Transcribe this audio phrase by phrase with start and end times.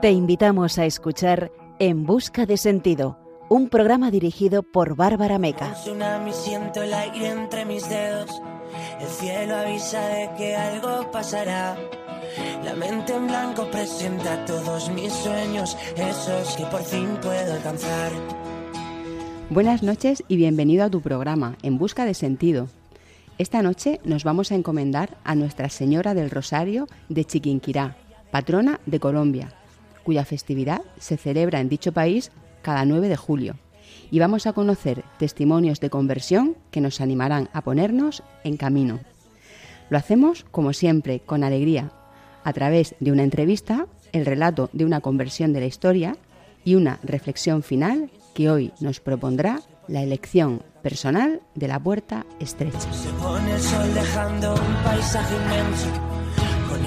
[0.00, 5.74] Te invitamos a escuchar En Busca de Sentido, un programa dirigido por Bárbara Meca.
[6.32, 8.42] siento el aire entre mis dedos.
[9.00, 11.76] El cielo avisa de que algo pasará.
[12.64, 18.10] La mente en blanco presenta todos mis sueños, esos que por fin puedo alcanzar.
[19.50, 22.68] Buenas noches y bienvenido a tu programa En Busca de Sentido.
[23.38, 27.96] Esta noche nos vamos a encomendar a Nuestra Señora del Rosario de Chiquinquirá,
[28.32, 29.54] patrona de Colombia
[30.02, 33.56] cuya festividad se celebra en dicho país cada 9 de julio.
[34.10, 39.00] Y vamos a conocer testimonios de conversión que nos animarán a ponernos en camino.
[39.90, 41.92] Lo hacemos, como siempre, con alegría,
[42.44, 46.16] a través de una entrevista, el relato de una conversión de la historia
[46.64, 52.92] y una reflexión final que hoy nos propondrá la elección personal de la puerta estrecha.
[52.92, 56.21] Se pone el sol dejando un paisaje inmenso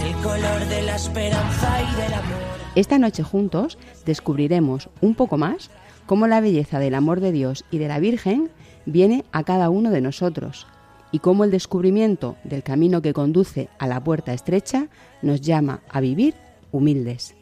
[0.05, 2.37] el color de la esperanza y del amor.
[2.75, 5.71] Esta noche juntos descubriremos un poco más
[6.05, 8.51] cómo la belleza del amor de Dios y de la Virgen
[8.85, 10.67] viene a cada uno de nosotros
[11.11, 14.89] y cómo el descubrimiento del camino que conduce a la puerta estrecha
[15.23, 16.35] nos llama a vivir
[16.71, 17.33] humildes.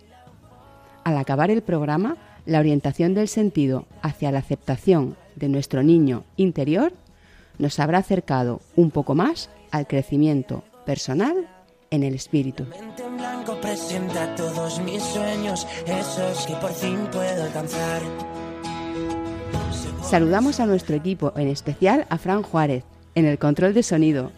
[1.03, 6.93] Al acabar el programa, la orientación del sentido hacia la aceptación de nuestro niño interior
[7.57, 11.49] nos habrá acercado un poco más al crecimiento personal
[11.93, 12.65] en el espíritu
[13.63, 18.01] presenta todos mis sueños, esos que por fin puedo alcanzar.
[20.01, 22.83] Saludamos a nuestro equipo, en especial a Fran Juárez,
[23.15, 24.31] en el control de sonido,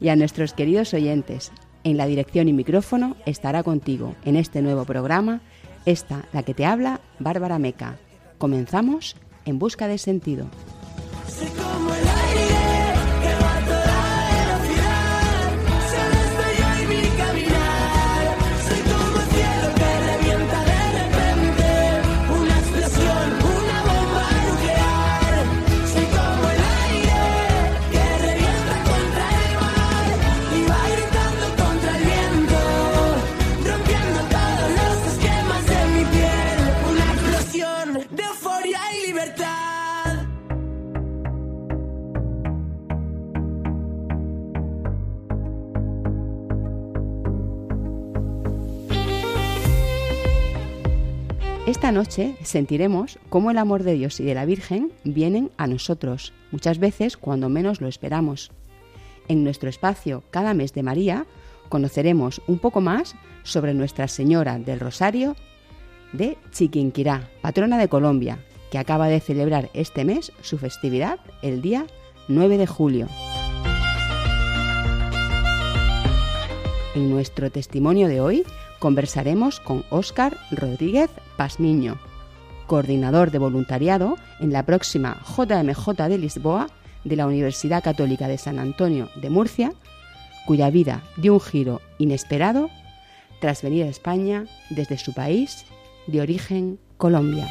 [0.00, 1.52] y a nuestros queridos oyentes.
[1.84, 5.40] En la dirección y micrófono estará contigo en este nuevo programa,
[5.86, 7.98] esta, la que te habla, Bárbara Meca.
[8.38, 10.46] Comenzamos en busca de sentido.
[51.92, 56.78] Noche sentiremos cómo el amor de Dios y de la Virgen vienen a nosotros, muchas
[56.78, 58.50] veces cuando menos lo esperamos.
[59.28, 61.26] En nuestro espacio Cada mes de María
[61.68, 65.36] conoceremos un poco más sobre Nuestra Señora del Rosario
[66.12, 68.38] de Chiquinquirá, patrona de Colombia,
[68.70, 71.86] que acaba de celebrar este mes su festividad el día
[72.28, 73.08] 9 de julio.
[76.94, 78.44] En nuestro testimonio de hoy
[78.78, 81.10] conversaremos con Óscar Rodríguez
[81.42, 81.98] Pasmiño,
[82.68, 86.68] coordinador de voluntariado en la próxima JMJ de Lisboa
[87.02, 89.72] de la Universidad Católica de San Antonio de Murcia,
[90.46, 92.70] cuya vida dio un giro inesperado
[93.40, 95.66] tras venir a España desde su país
[96.06, 97.48] de origen Colombia.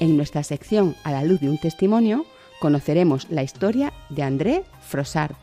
[0.00, 2.24] En nuestra sección A la luz de un testimonio
[2.60, 5.36] conoceremos la historia de André Frossard,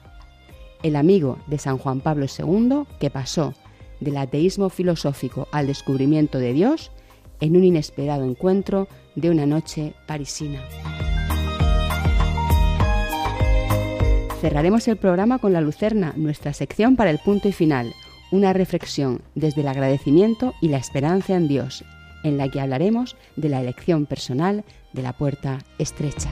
[0.87, 3.53] el amigo de San Juan Pablo II que pasó
[3.99, 6.91] del ateísmo filosófico al descubrimiento de Dios
[7.39, 10.61] en un inesperado encuentro de una noche parisina.
[14.41, 17.93] Cerraremos el programa con la Lucerna, nuestra sección para el punto y final,
[18.31, 21.83] una reflexión desde el agradecimiento y la esperanza en Dios,
[22.23, 26.31] en la que hablaremos de la elección personal de la puerta estrecha.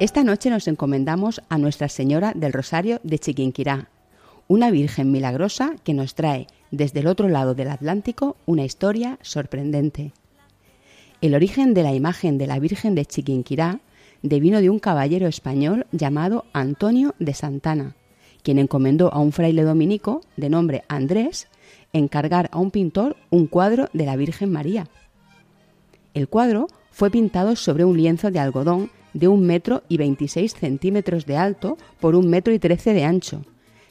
[0.00, 3.88] Esta noche nos encomendamos a Nuestra Señora del Rosario de Chiquinquirá,
[4.46, 10.12] una Virgen milagrosa que nos trae desde el otro lado del Atlántico una historia sorprendente.
[11.20, 13.80] El origen de la imagen de la Virgen de Chiquinquirá
[14.22, 17.96] devino de un caballero español llamado Antonio de Santana,
[18.44, 21.48] quien encomendó a un fraile dominico de nombre Andrés
[21.92, 24.86] encargar a un pintor un cuadro de la Virgen María.
[26.14, 31.26] El cuadro fue pintado sobre un lienzo de algodón de un metro y 26 centímetros
[31.26, 33.44] de alto por un metro y 13 de ancho,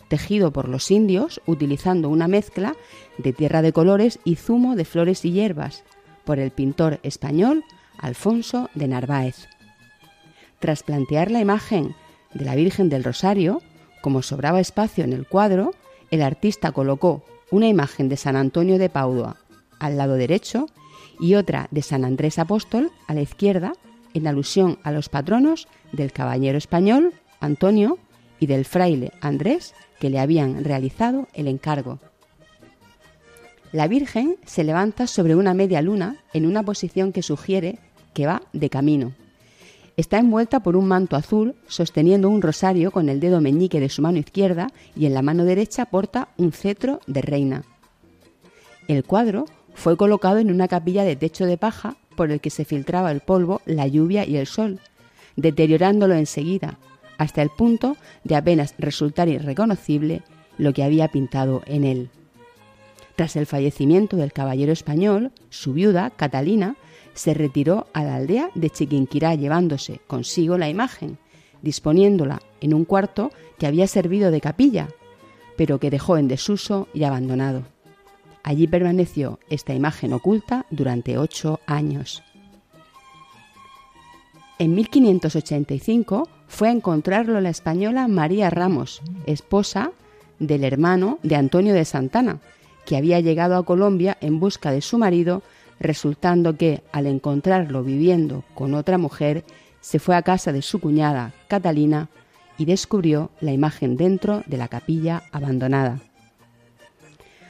[0.08, 2.76] tejido por los indios utilizando una mezcla
[3.18, 5.84] de tierra de colores y zumo de flores y hierbas,
[6.24, 7.64] por el pintor español
[7.98, 9.48] Alfonso de Narváez.
[10.60, 11.96] Tras plantear la imagen
[12.34, 13.62] de la Virgen del Rosario,
[14.02, 15.74] como sobraba espacio en el cuadro,
[16.12, 19.38] el artista colocó una imagen de San Antonio de Padua
[19.80, 20.68] al lado derecho
[21.20, 23.74] y otra de San Andrés Apóstol a la izquierda,
[24.18, 27.98] en alusión a los patronos del caballero español Antonio
[28.40, 32.00] y del fraile Andrés que le habían realizado el encargo.
[33.72, 37.80] La Virgen se levanta sobre una media luna en una posición que sugiere
[38.14, 39.14] que va de camino.
[39.98, 44.02] Está envuelta por un manto azul, sosteniendo un rosario con el dedo meñique de su
[44.02, 47.64] mano izquierda y en la mano derecha porta un cetro de reina.
[48.88, 52.66] El cuadro fue colocado en una capilla de techo de paja por el que se
[52.66, 54.82] filtraba el polvo, la lluvia y el sol,
[55.38, 56.78] deteriorándolo enseguida,
[57.18, 60.24] hasta el punto de apenas resultar irreconocible
[60.58, 62.10] lo que había pintado en él.
[63.16, 66.76] Tras el fallecimiento del caballero español, su viuda, Catalina,
[67.14, 71.18] se retiró a la aldea de Chiquinquirá llevándose consigo la imagen,
[71.62, 74.90] disponiéndola en un cuarto que había servido de capilla,
[75.56, 77.64] pero que dejó en desuso y abandonado.
[78.48, 82.24] Allí permaneció esta imagen oculta durante ocho años.
[84.58, 89.92] En 1585 fue a encontrarlo la española María Ramos, esposa
[90.40, 92.40] del hermano de Antonio de Santana,
[92.86, 95.44] que había llegado a Colombia en busca de su marido
[95.78, 99.44] resultando que, al encontrarlo viviendo con otra mujer,
[99.82, 102.08] se fue a casa de su cuñada, Catalina,
[102.58, 106.00] y descubrió la imagen dentro de la capilla abandonada.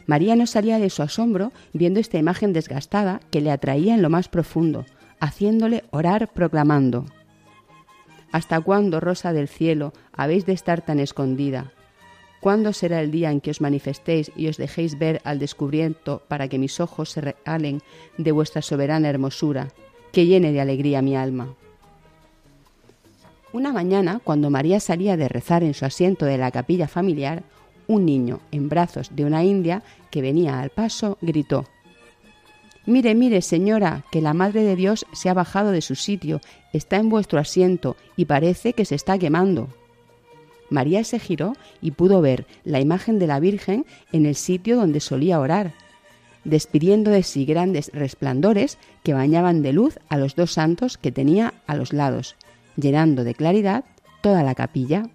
[0.08, 4.10] María no salía de su asombro viendo esta imagen desgastada que le atraía en lo
[4.10, 4.86] más profundo,
[5.20, 7.06] haciéndole orar proclamando
[8.32, 11.72] ¿Hasta cuándo, rosa del cielo, habéis de estar tan escondida?
[12.40, 16.48] ¿Cuándo será el día en que os manifestéis y os dejéis ver al descubrimiento para
[16.48, 17.82] que mis ojos se realen
[18.18, 19.70] de vuestra soberana hermosura,
[20.12, 21.56] que llene de alegría mi alma?
[23.54, 27.44] Una mañana, cuando María salía de rezar en su asiento de la capilla familiar,
[27.88, 31.66] un niño en brazos de una india que venía al paso gritó
[32.88, 36.40] Mire, mire, señora, que la Madre de Dios se ha bajado de su sitio,
[36.72, 39.68] está en vuestro asiento y parece que se está quemando.
[40.70, 45.02] María se giró y pudo ver la imagen de la Virgen en el sitio donde
[45.02, 45.74] solía orar,
[46.46, 51.54] despidiendo de sí grandes resplandores que bañaban de luz a los dos santos que tenía
[51.68, 52.38] a los lados,
[52.78, 53.84] llenando de claridad
[54.22, 55.10] toda la capilla.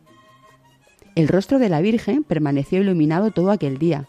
[1.14, 4.08] El rostro de la Virgen permaneció iluminado todo aquel día,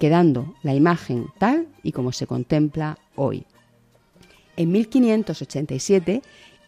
[0.00, 3.46] quedando la imagen tal y como se contempla hoy.
[4.56, 6.22] En 1587,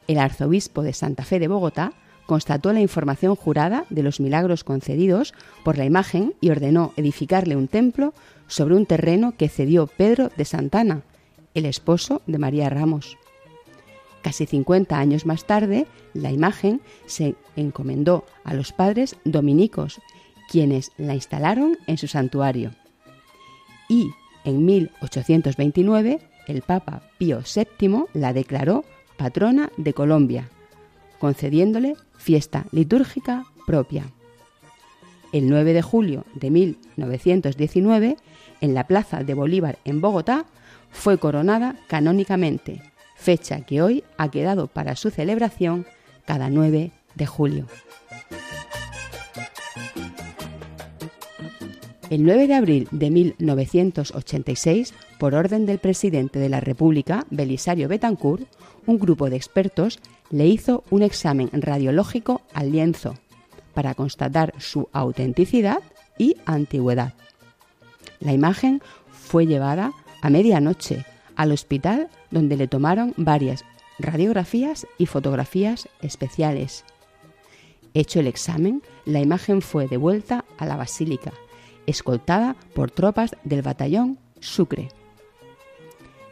[0.07, 1.93] el arzobispo de Santa Fe de Bogotá
[2.27, 5.35] constató la información jurada de los milagros concedidos
[5.65, 8.15] por la imagen y ordenó edificarle un templo
[8.47, 11.03] sobre un terreno que cedió Pedro de Santana,
[11.55, 13.17] el esposo de María Ramos.
[14.29, 20.03] Casi 50 años más tarde, la imagen se encomendó a los padres dominicos,
[20.51, 22.73] quienes la instalaron en su santuario.
[23.89, 24.11] Y
[24.45, 28.85] en 1829, el Papa Pío VII la declaró
[29.17, 30.51] patrona de Colombia,
[31.19, 34.13] concediéndole fiesta litúrgica propia.
[35.33, 38.19] El 9 de julio de 1919,
[38.61, 40.45] en la Plaza de Bolívar en Bogotá,
[40.91, 42.83] fue coronada canónicamente,
[43.19, 45.87] fecha que hoy ha quedado para su celebración
[46.25, 47.67] cada 9 de julio.
[52.09, 58.47] El 9 de abril de 1986, por orden del presidente de la República, Belisario Betancourt,
[58.87, 59.99] un grupo de expertos
[60.31, 63.15] le hizo un examen radiológico al lienzo
[63.75, 65.81] para constatar su autenticidad
[66.17, 67.13] y antigüedad.
[68.21, 71.05] La imagen fue llevada a medianoche
[71.39, 73.65] al hospital donde le tomaron varias
[73.99, 76.85] radiografías y fotografías especiales.
[77.95, 81.33] Hecho el examen, la imagen fue devuelta a la basílica,
[81.87, 84.91] escoltada por tropas del batallón Sucre.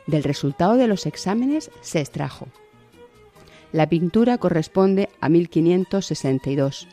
[0.06, 2.48] Del resultado de los exámenes se extrajo
[3.76, 6.88] la pintura corresponde a 1562.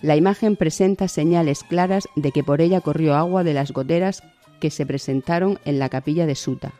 [0.00, 4.22] La imagen presenta señales claras de que por ella corrió agua de las goteras
[4.60, 6.72] que se presentaron en la capilla de Suta.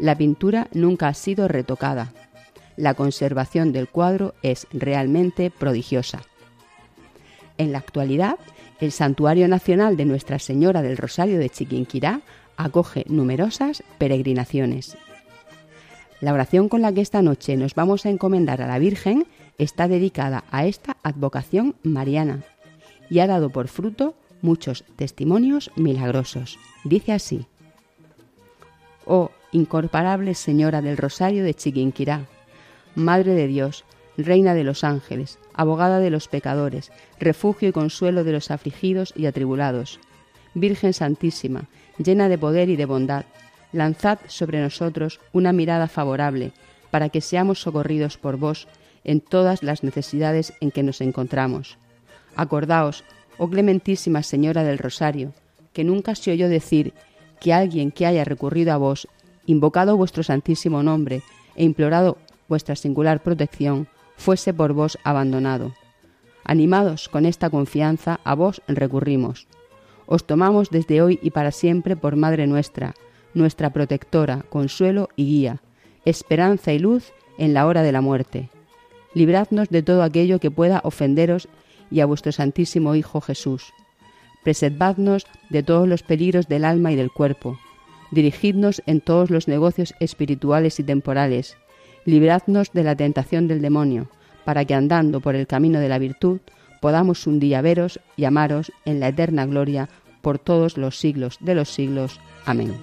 [0.00, 2.14] La pintura nunca ha sido retocada.
[2.78, 6.22] La conservación del cuadro es realmente prodigiosa.
[7.58, 8.36] En la actualidad,
[8.80, 12.22] el Santuario Nacional de Nuestra Señora del Rosario de Chiquinquirá
[12.56, 14.96] acoge numerosas peregrinaciones.
[16.22, 19.26] La oración con la que esta noche nos vamos a encomendar a la Virgen
[19.58, 22.42] está dedicada a esta advocación mariana
[23.10, 26.58] y ha dado por fruto muchos testimonios milagrosos.
[26.84, 27.44] Dice así,
[29.04, 32.26] Oh incomparable Señora del Rosario de Chiquinquirá,
[32.94, 33.84] Madre de Dios,
[34.16, 39.26] Reina de los ángeles, abogada de los pecadores, refugio y consuelo de los afligidos y
[39.26, 40.00] atribulados,
[40.54, 43.24] Virgen Santísima, llena de poder y de bondad,
[43.72, 46.52] lanzad sobre nosotros una mirada favorable,
[46.90, 48.66] para que seamos socorridos por vos
[49.04, 51.78] en todas las necesidades en que nos encontramos.
[52.36, 53.04] Acordaos,
[53.38, 55.32] oh clementísima Señora del Rosario,
[55.72, 56.92] que nunca se oyó decir
[57.40, 59.08] que alguien que haya recurrido a vos,
[59.50, 61.22] invocado vuestro santísimo nombre
[61.56, 65.72] e implorado vuestra singular protección, fuese por vos abandonado.
[66.44, 69.46] Animados con esta confianza, a vos recurrimos.
[70.06, 72.94] Os tomamos desde hoy y para siempre por Madre nuestra,
[73.34, 75.62] nuestra protectora, consuelo y guía,
[76.04, 78.50] esperanza y luz en la hora de la muerte.
[79.14, 81.48] Libradnos de todo aquello que pueda ofenderos
[81.90, 83.72] y a vuestro Santísimo Hijo Jesús.
[84.42, 87.58] Preservadnos de todos los peligros del alma y del cuerpo.
[88.10, 91.56] Dirigidnos en todos los negocios espirituales y temporales.
[92.04, 94.08] Libradnos de la tentación del demonio,
[94.44, 96.40] para que andando por el camino de la virtud
[96.80, 99.88] podamos un día veros y amaros en la eterna gloria
[100.22, 102.20] por todos los siglos de los siglos.
[102.46, 102.74] Amén.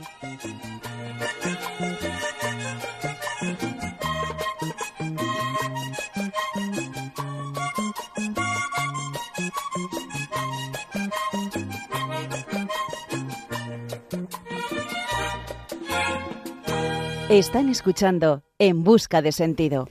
[17.30, 19.90] Están escuchando En Busca de Sentido.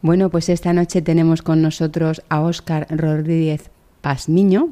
[0.00, 3.70] Bueno, pues esta noche tenemos con nosotros a Óscar Rodríguez
[4.00, 4.70] Pazmiño.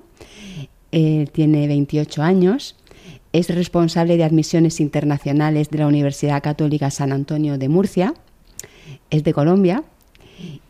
[0.91, 2.77] Él tiene 28 años.
[3.35, 8.15] Es responsable de admisiones internacionales de la Universidad Católica San Antonio de Murcia.
[9.11, 9.85] Es de Colombia.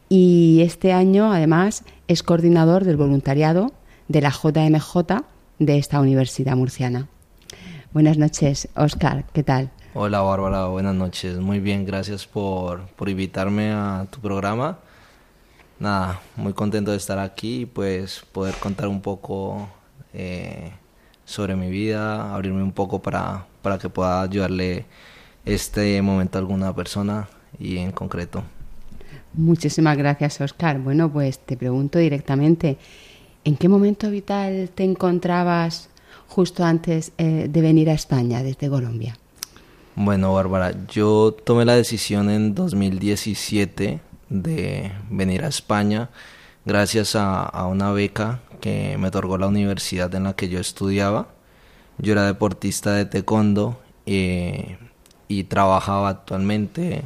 [0.08, 3.72] Y este año, además, es coordinador del voluntariado
[4.08, 5.22] de la JMJ
[5.60, 7.06] de esta universidad murciana.
[7.92, 9.24] Buenas noches, Óscar.
[9.32, 9.70] ¿Qué tal?
[10.00, 11.38] Hola Bárbara, buenas noches.
[11.38, 14.78] Muy bien, gracias por, invitarme a tu programa.
[15.80, 19.68] Nada, muy contento de estar aquí y pues poder contar un poco
[20.14, 20.70] eh,
[21.24, 24.86] sobre mi vida, abrirme un poco para, para que pueda ayudarle
[25.44, 27.28] este momento a alguna persona
[27.58, 28.44] y en concreto.
[29.34, 30.78] Muchísimas gracias, Oscar.
[30.78, 32.78] Bueno, pues te pregunto directamente,
[33.42, 35.88] ¿en qué momento vital te encontrabas
[36.28, 39.18] justo antes eh, de venir a España desde Colombia?
[40.00, 46.10] Bueno, Bárbara, yo tomé la decisión en 2017 de venir a España
[46.64, 51.26] gracias a, una beca que me otorgó la universidad en la que yo estudiaba.
[51.98, 54.78] Yo era deportista de taekwondo eh,
[55.26, 57.02] y trabajaba actualmente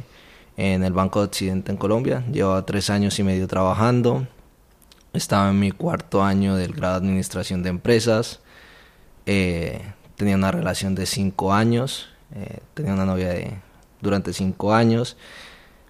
[0.55, 2.23] en el Banco de Occidente en Colombia.
[2.31, 4.27] Llevaba tres años y medio trabajando.
[5.13, 8.39] Estaba en mi cuarto año del grado de Administración de Empresas.
[9.25, 9.81] Eh,
[10.15, 13.57] tenía una relación de cinco años eh, tenía una novia de,
[14.01, 15.17] durante cinco años.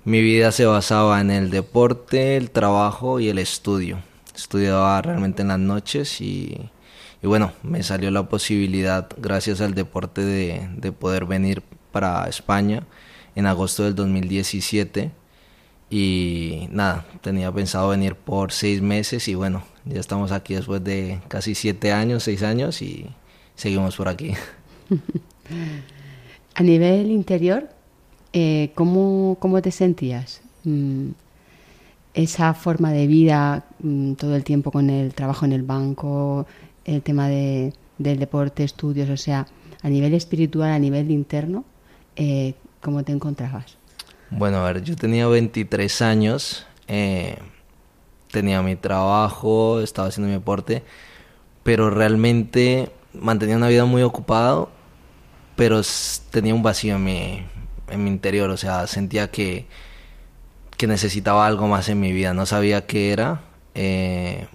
[0.05, 3.99] Mi vida se basaba en el deporte, el trabajo y el estudio.
[4.35, 6.69] Estudiaba realmente en las noches y,
[7.21, 12.83] bueno, me salió la posibilidad, gracias al deporte, de, de poder venir para España
[13.35, 15.11] en agosto del 2017
[15.89, 21.21] y nada, tenía pensado venir por seis meses y bueno, ya estamos aquí después de
[21.27, 23.07] casi siete años, seis años y
[23.55, 24.33] seguimos por aquí.
[26.55, 27.67] A nivel interior,
[28.31, 30.41] eh, ¿cómo, te sentías?
[30.63, 31.09] Mm,
[32.13, 36.45] esa forma de vida, mm, todo el tiempo con el trabajo en el banco,
[36.85, 39.47] el tema de, del deporte, estudios, o sea,
[39.81, 41.65] a nivel espiritual, a nivel interno,
[42.15, 43.77] eh, ¿cómo te encontrabas?
[44.29, 47.37] Bueno, a ver, yo tenía 23 años, eh,
[48.31, 50.83] tenía mi trabajo, estaba haciendo mi deporte,
[51.63, 54.67] pero realmente mantenía una vida muy ocupada
[55.55, 55.81] pero
[56.31, 57.45] tenía un vacío en mi,
[57.89, 59.67] en mi interior, o sea, sentía que,
[60.77, 63.41] que necesitaba algo más en mi vida, no sabía qué era.
[63.75, 64.47] Eh,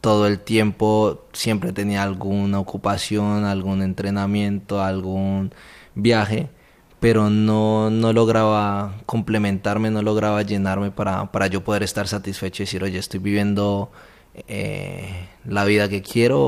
[0.00, 5.52] todo el tiempo siempre tenía alguna ocupación, algún entrenamiento, algún
[5.94, 6.50] viaje,
[7.00, 12.66] pero no, no lograba complementarme, no lograba llenarme para, para yo poder estar satisfecho y
[12.66, 13.90] decir, oye, estoy viviendo
[14.46, 16.38] eh, la vida que quiero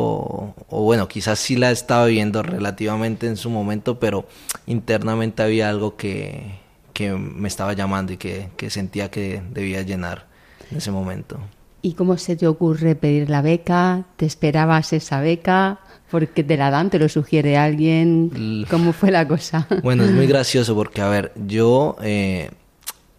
[0.68, 4.26] o, bueno, quizás sí la estaba viviendo relativamente en su momento, pero
[4.66, 6.58] internamente había algo que,
[6.92, 10.26] que me estaba llamando y que, que, sentía que debía llenar
[10.70, 11.40] en ese momento.
[11.82, 14.04] ¿Y cómo se te ocurre pedir la beca?
[14.16, 15.80] ¿Te esperabas esa beca?
[16.10, 16.90] ¿Porque te la dan?
[16.90, 18.66] ¿Te lo sugiere alguien?
[18.70, 19.66] ¿Cómo fue la cosa?
[19.82, 22.50] Bueno, es muy gracioso porque, a ver, yo eh,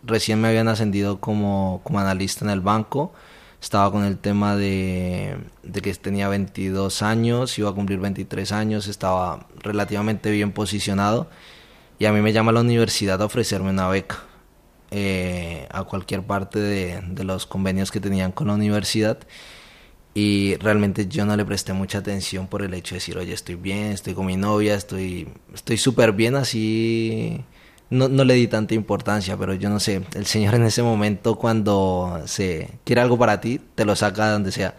[0.04, 3.14] recién me habían ascendido como, como analista en el banco.
[3.62, 8.88] Estaba con el tema de, de que tenía 22 años, iba a cumplir 23 años,
[8.88, 11.30] estaba relativamente bien posicionado.
[12.00, 14.24] Y a mí me llama la universidad a ofrecerme una beca
[14.90, 19.20] eh, a cualquier parte de, de, los convenios que tenían con la universidad
[20.14, 23.56] y realmente yo no le presté mucha atención por el hecho de decir, oye, estoy
[23.56, 27.46] bien, estoy con mi novia, estoy estoy súper bien, así
[27.92, 31.36] no, no le di tanta importancia, pero yo no sé, el Señor en ese momento
[31.36, 34.76] cuando se quiere algo para ti, te lo saca de donde sea.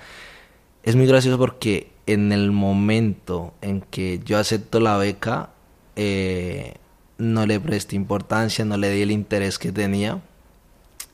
[0.83, 5.51] Es muy gracioso porque en el momento en que yo acepto la beca,
[5.95, 6.75] eh,
[7.19, 10.21] no le presté importancia, no le di el interés que tenía.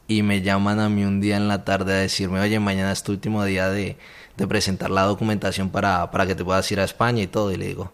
[0.07, 3.03] Y me llaman a mí un día en la tarde a decirme, oye, mañana es
[3.03, 3.99] tu último día de,
[4.37, 7.53] de presentar la documentación para, para, que te puedas ir a España y todo.
[7.53, 7.93] Y le digo,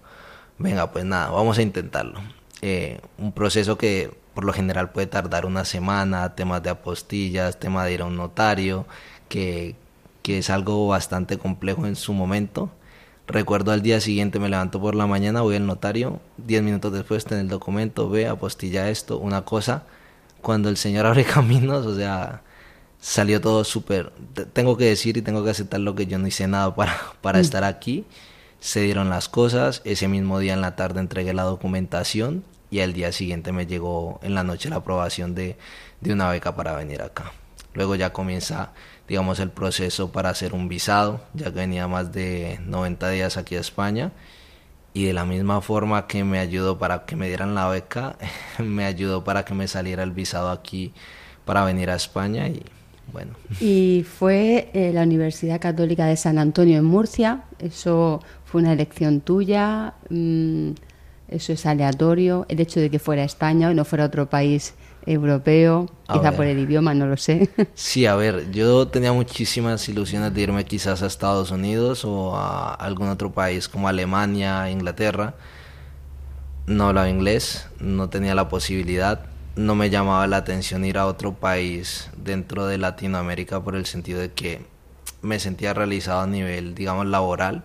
[0.59, 2.21] venga, pues nada, vamos a intentarlo.
[2.67, 7.85] Eh, un proceso que por lo general puede tardar una semana, temas de apostillas, tema
[7.85, 8.87] de ir a un notario,
[9.29, 9.77] que,
[10.23, 12.71] que es algo bastante complejo en su momento.
[13.27, 17.27] Recuerdo al día siguiente me levanto por la mañana, voy al notario, diez minutos después
[17.27, 19.83] tengo el documento, ve, apostilla esto, una cosa.
[20.41, 22.41] Cuando el Señor abre caminos, o sea,
[22.99, 24.11] salió todo súper...
[24.55, 27.41] Tengo que decir y tengo que aceptar lo que yo no hice nada para, para
[27.41, 27.43] mm.
[27.43, 28.07] estar aquí.
[28.65, 32.95] Se dieron las cosas, ese mismo día en la tarde entregué la documentación y al
[32.95, 35.59] día siguiente me llegó en la noche la aprobación de,
[36.01, 37.33] de una beca para venir acá.
[37.75, 38.73] Luego ya comienza
[39.09, 43.57] digamos, el proceso para hacer un visado, ya que venía más de 90 días aquí
[43.57, 44.13] a España.
[44.95, 48.17] Y de la misma forma que me ayudó para que me dieran la beca,
[48.59, 50.93] me ayudó para que me saliera el visado aquí
[51.45, 52.63] para venir a España y
[53.13, 53.35] bueno.
[53.61, 58.23] Y fue eh, la Universidad Católica de San Antonio en Murcia, eso
[58.55, 60.75] fue una elección tuya, mm,
[61.27, 64.75] eso es aleatorio, el hecho de que fuera España y no fuera otro país
[65.07, 67.51] europeo, quizá por el idioma, no lo sé.
[67.75, 72.75] Sí, a ver, yo tenía muchísimas ilusiones de irme quizás a Estados Unidos o a
[72.75, 75.35] algún otro país como Alemania, Inglaterra.
[76.69, 79.27] No hablaba inglés, no tenía la posibilidad,
[79.57, 84.21] no me llamaba la atención ir a otro país dentro de Latinoamérica por el sentido
[84.21, 84.65] de que
[85.23, 87.65] me sentía realizado a nivel, digamos, laboral.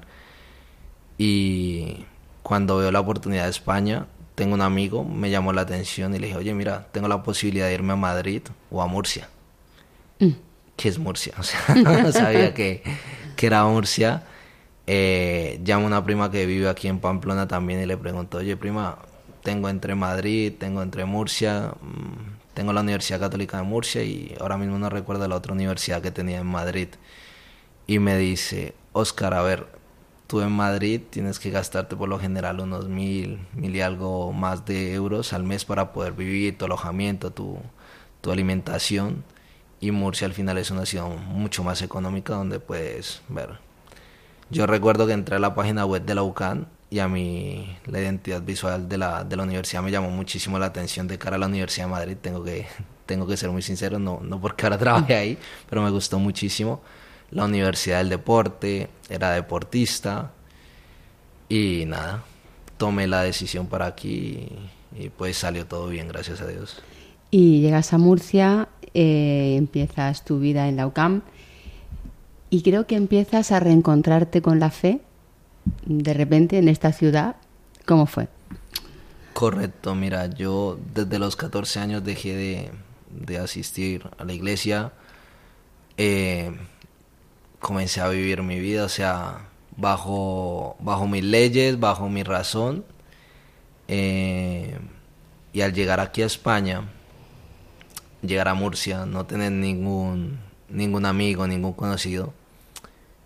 [1.20, 2.06] Y
[2.42, 6.28] cuando veo la oportunidad de España, tengo un amigo, me llamó la atención y le
[6.28, 9.28] dije, oye, mira, tengo la posibilidad de irme a Madrid o a Murcia.
[10.20, 10.30] Mm.
[10.78, 11.34] ¿Qué es Murcia?
[11.40, 12.82] O sea, no sabía que,
[13.36, 14.24] que era Murcia.
[14.88, 18.56] Eh, llamo a una prima que vive aquí en Pamplona también y le pregunto, oye,
[18.56, 18.98] prima,
[19.44, 24.58] tengo entre Madrid, tengo entre Murcia, mm, tengo la Universidad Católica de Murcia y ahora
[24.58, 26.88] mismo no recuerdo la otra universidad que tenía en Madrid.
[27.88, 29.79] Y me dice, Oscar, a ver,
[30.30, 34.64] tú en Madrid tienes que gastarte por lo general unos mil, mil y algo más
[34.64, 37.58] de euros al mes para poder vivir, tu alojamiento, tu,
[38.22, 39.24] tu alimentación.
[39.82, 43.58] Y Murcia al final es una ciudad mucho más económica donde puedes ver.
[44.52, 48.00] Yo recuerdo que entré a la página web de la UCAN y a mí la
[48.00, 51.40] identidad visual de la, de la universidad me llamó muchísimo la atención de cara a
[51.40, 52.18] la Universidad de Madrid.
[52.22, 52.68] Tengo que,
[53.08, 55.38] tengo que ser muy sincero, no, no porque ahora trabajé ahí,
[55.68, 56.84] pero me gustó muchísimo
[57.32, 60.32] la Universidad del Deporte, era deportista
[61.48, 62.24] y nada,
[62.78, 64.48] tomé la decisión para aquí
[64.98, 66.82] y, pues salió todo bien, gracias a Dios.
[67.32, 71.22] Y llegas a Murcia, eh, empiezas tu vida en la UCAM
[72.50, 75.02] y creo que empiezas a reencontrarte con la fe
[75.86, 77.36] de repente en esta ciudad.
[77.86, 78.28] ¿Cómo fue?
[79.34, 82.72] Correcto, mira, yo desde los 14 años dejé de,
[83.12, 84.92] de asistir a la iglesia.
[85.98, 86.52] Eh,
[87.60, 92.86] comencé a vivir mi vida, o sea, bajo, bajo mis leyes, bajo mi razón.
[93.88, 94.78] Eh,
[95.54, 96.84] y al llegar aquí a España,
[98.22, 102.34] llegar a Murcia, no tener ningún, ningún amigo, ningún conocido,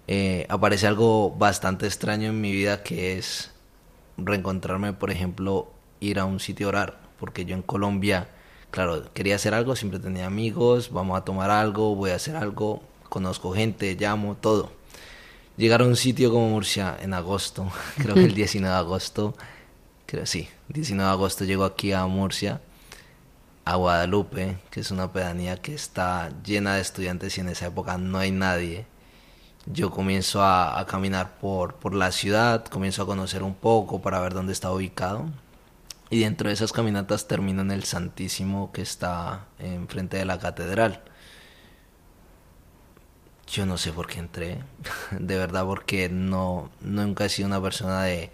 [0.08, 3.52] eh, aparece algo bastante extraño en mi vida que es
[4.18, 8.28] reencontrarme, por ejemplo, ir a un sitio a orar, porque yo en Colombia,
[8.72, 12.84] claro, quería hacer algo, siempre tenía amigos, vamos a tomar algo, voy a hacer algo,
[13.14, 14.72] conozco gente, llamo, todo.
[15.56, 19.36] Llegar a un sitio como Murcia en agosto, creo que el 19 de agosto,
[20.08, 22.60] creo sí, 19 de agosto llego aquí a Murcia,
[23.66, 28.00] a Guadalupe, que es una pedanía que está llena de estudiantes y en esa época
[28.00, 28.88] no hay nadie.
[29.68, 34.20] Yo comienzo a, a caminar por, por la ciudad, comienzo a conocer un poco para
[34.22, 35.26] ver dónde está ubicado.
[36.10, 41.04] Y dentro de esas caminatas termino en el Santísimo que está enfrente de la catedral
[43.48, 44.60] Yo no sé por qué entré,
[45.12, 48.32] de verdad porque no, nunca he sido una persona de,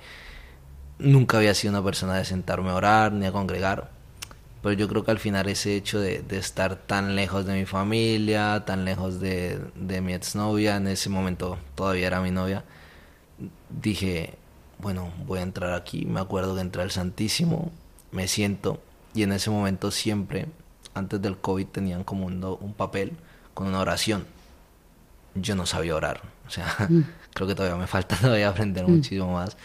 [1.00, 3.90] nunca había sido una persona de sentarme a orar ni a congregar,
[4.62, 8.66] pero yo creo que al final ese hecho de, estar tan lejos de mi familia,
[8.66, 9.60] tan lejos de,
[10.02, 12.66] mi exnovia, en ese momento todavía era mi novia,
[13.70, 14.36] dije,
[14.80, 17.72] bueno, voy a entrar aquí, me acuerdo que entré al Santísimo,
[18.12, 18.82] me siento
[19.14, 20.48] y en ese momento siempre,
[20.94, 23.14] antes del COVID, tenían como un papel
[23.54, 24.26] con una oración.
[25.42, 27.02] Yo no sabía orar, o sea, mm.
[27.34, 28.92] creo que todavía me falta todavía aprender mm.
[28.92, 29.58] muchísimo más,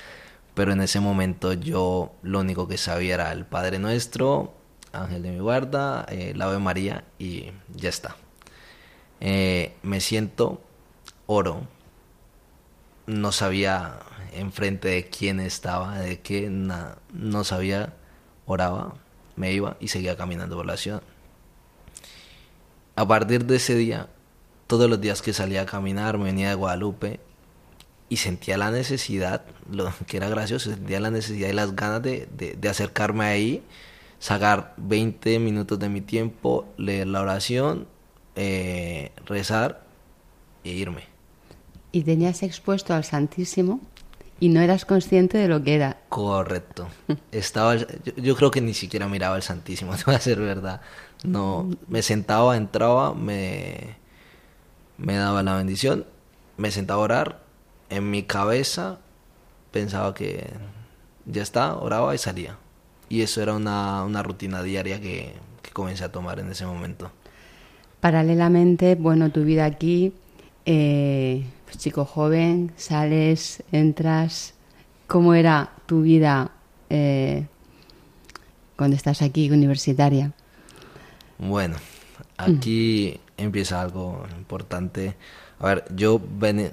[0.54, 4.54] pero en ese momento yo lo único que sabía era el Padre Nuestro,
[4.92, 8.16] Ángel de mi guarda, eh, el Ave María y ya está.
[9.20, 10.62] Eh, me siento,
[11.26, 11.66] oro,
[13.06, 13.98] no sabía
[14.32, 17.94] enfrente de quién estaba, de qué, no sabía,
[18.46, 18.94] oraba,
[19.36, 21.02] me iba y seguía caminando por la ciudad.
[22.96, 24.08] A partir de ese día,
[24.66, 27.20] todos los días que salía a caminar, me venía de Guadalupe
[28.08, 32.26] y sentía la necesidad, lo que era gracioso, sentía la necesidad y las ganas de,
[32.58, 33.62] de acercarme ahí,
[34.18, 37.86] sacar 20 minutos de mi tiempo, leer la oración,
[38.36, 39.84] eh, rezar
[40.64, 41.04] e irme.
[41.92, 43.80] ¿Y tenías expuesto al Santísimo
[44.40, 45.98] y no eras consciente de lo que era.
[46.08, 46.88] Correcto.
[47.32, 50.80] Estaba, yo, creo que ni siquiera miraba el Santísimo, te voy a ser verdad.
[51.22, 53.96] No, me sentaba, entraba, me,
[54.98, 56.04] me daba la bendición,
[56.56, 57.44] me sentaba a orar.
[57.90, 58.98] En mi cabeza
[59.70, 60.50] pensaba que
[61.26, 62.58] ya está, oraba y salía.
[63.08, 67.10] Y eso era una, una rutina diaria que, que comencé a tomar en ese momento.
[68.00, 70.12] Paralelamente, bueno, tu vida aquí
[70.66, 74.54] eh, pues chico joven, sales, entras.
[75.06, 76.50] ¿Cómo era tu vida
[76.88, 77.46] eh,
[78.76, 80.32] cuando estás aquí, universitaria?
[81.38, 81.76] Bueno,
[82.38, 85.16] aquí empieza algo importante.
[85.58, 86.20] A ver, yo,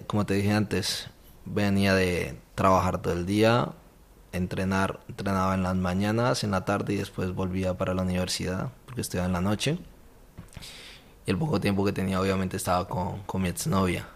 [0.08, 1.10] como te dije antes,
[1.46, 3.70] venía de trabajar todo el día,
[4.32, 9.02] entrenar, entrenaba en las mañanas, en la tarde y después volvía para la universidad porque
[9.02, 9.78] estudiaba en la noche.
[11.26, 14.08] Y el poco tiempo que tenía obviamente estaba con, con mi exnovia.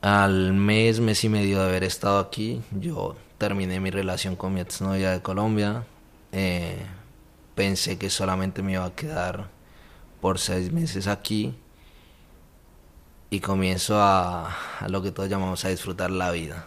[0.00, 4.60] Al mes, mes y medio de haber estado aquí, yo terminé mi relación con mi
[4.60, 5.84] exnovia de Colombia.
[6.32, 6.84] Eh,
[7.54, 9.48] pensé que solamente me iba a quedar
[10.24, 11.54] por seis meses aquí
[13.28, 14.56] y comienzo a,
[14.88, 16.66] lo que todos llamamos a disfrutar la vida.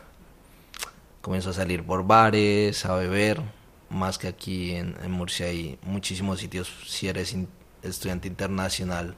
[1.23, 3.41] Comienzo a salir por bares, a beber,
[3.89, 7.35] más que aquí en, en Murcia hay muchísimos sitios si eres
[7.81, 9.15] estudiante internacional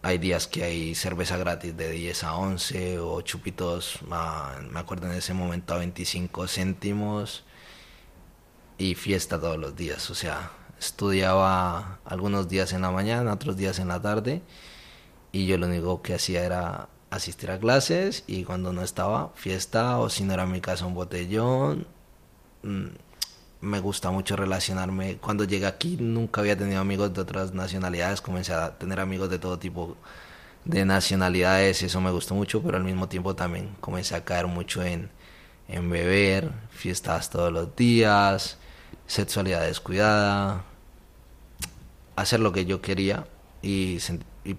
[0.00, 5.12] hay días que hay cerveza gratis de 10 a 11 o chupitos, me acuerdo en
[5.12, 7.44] ese momento a 25 céntimos
[8.78, 10.08] y fiesta todos los días.
[10.08, 14.42] O sea, estudiaba algunos días en la mañana, otros días en la tarde
[15.32, 19.98] y yo lo único que hacía era asistir a clases y cuando no estaba, fiesta
[19.98, 21.86] o si no era mi casa un botellón.
[22.62, 22.86] Mm,
[23.60, 25.18] me gusta mucho relacionarme.
[25.18, 29.38] Cuando llegué aquí nunca había tenido amigos de otras nacionalidades, comencé a tener amigos de
[29.38, 29.96] todo tipo
[30.64, 34.82] de nacionalidades, eso me gustó mucho, pero al mismo tiempo también comencé a caer mucho
[34.82, 35.10] en,
[35.68, 38.57] en beber, fiestas todos los días,
[39.08, 40.62] sexualidad descuidada,
[42.14, 43.26] hacer lo que yo quería
[43.60, 43.98] y,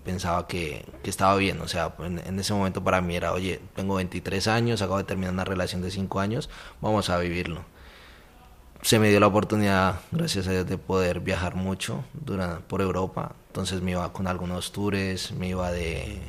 [0.03, 3.95] pensaba que, estaba bien, o sea, en, en, ese momento para mí era, oye, tengo
[3.95, 6.49] 23 años, acabo de terminar una relación de 5 años,
[6.81, 7.63] vamos a vivirlo
[8.81, 12.03] se me dio la oportunidad, gracias a Dios, de poder viajar mucho
[12.67, 13.35] por Europa.
[13.47, 16.21] Entonces me iba con algunos tours, me iba de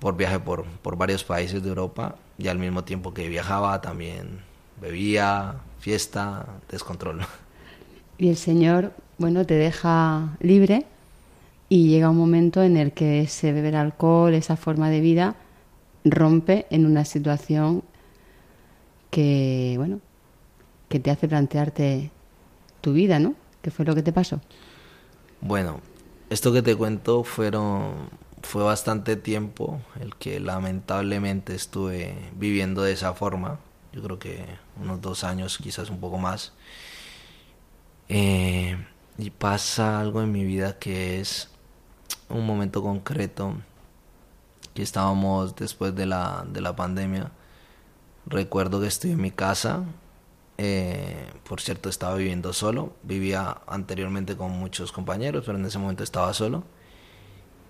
[0.00, 2.16] por viaje por, por varios países de Europa.
[2.38, 4.40] Y al mismo tiempo que viajaba también
[4.80, 7.20] bebía, fiesta, descontrol.
[8.16, 10.86] Y el Señor, bueno, te deja libre
[11.68, 15.34] y llega un momento en el que ese beber alcohol, esa forma de vida,
[16.04, 17.82] rompe en una situación
[19.10, 20.00] que, bueno,
[20.88, 22.10] que te hace plantearte
[22.80, 23.34] tu vida, ¿no?
[23.60, 24.40] ¿Qué fue lo que te pasó?
[25.42, 25.80] Bueno,
[26.30, 28.08] esto que te cuento fueron
[28.42, 33.58] fue bastante tiempo el que lamentablemente estuve viviendo de esa forma.
[33.94, 34.44] Yo creo que
[34.80, 36.52] unos dos años, quizás un poco más.
[38.08, 38.76] Eh,
[39.18, 41.48] y pasa algo en mi vida que es
[42.28, 43.54] un momento concreto
[44.74, 47.30] que estábamos después de la, de la pandemia.
[48.26, 49.84] Recuerdo que estoy en mi casa,
[50.58, 52.94] eh, por cierto, estaba viviendo solo.
[53.04, 56.64] Vivía anteriormente con muchos compañeros, pero en ese momento estaba solo.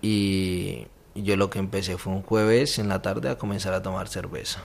[0.01, 4.07] Y yo lo que empecé fue un jueves en la tarde a comenzar a tomar
[4.07, 4.63] cerveza.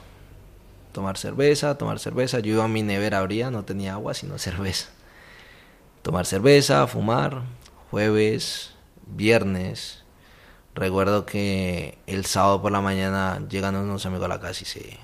[0.93, 2.41] Tomar cerveza, tomar cerveza.
[2.41, 4.89] Yo iba a mi nevera, abría, no tenía agua, sino cerveza.
[6.03, 7.43] Tomar cerveza, fumar.
[7.91, 8.73] Jueves,
[9.07, 10.01] viernes,
[10.75, 14.99] Recuerdo que el sábado por la mañana llegan unos amigos a la casa y se,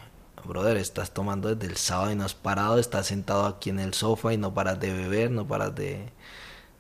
[0.45, 3.93] brother, estás tomando desde el sábado y no has parado, estás sentado aquí en el
[3.93, 6.13] sofá y no paras de beber, no paras de,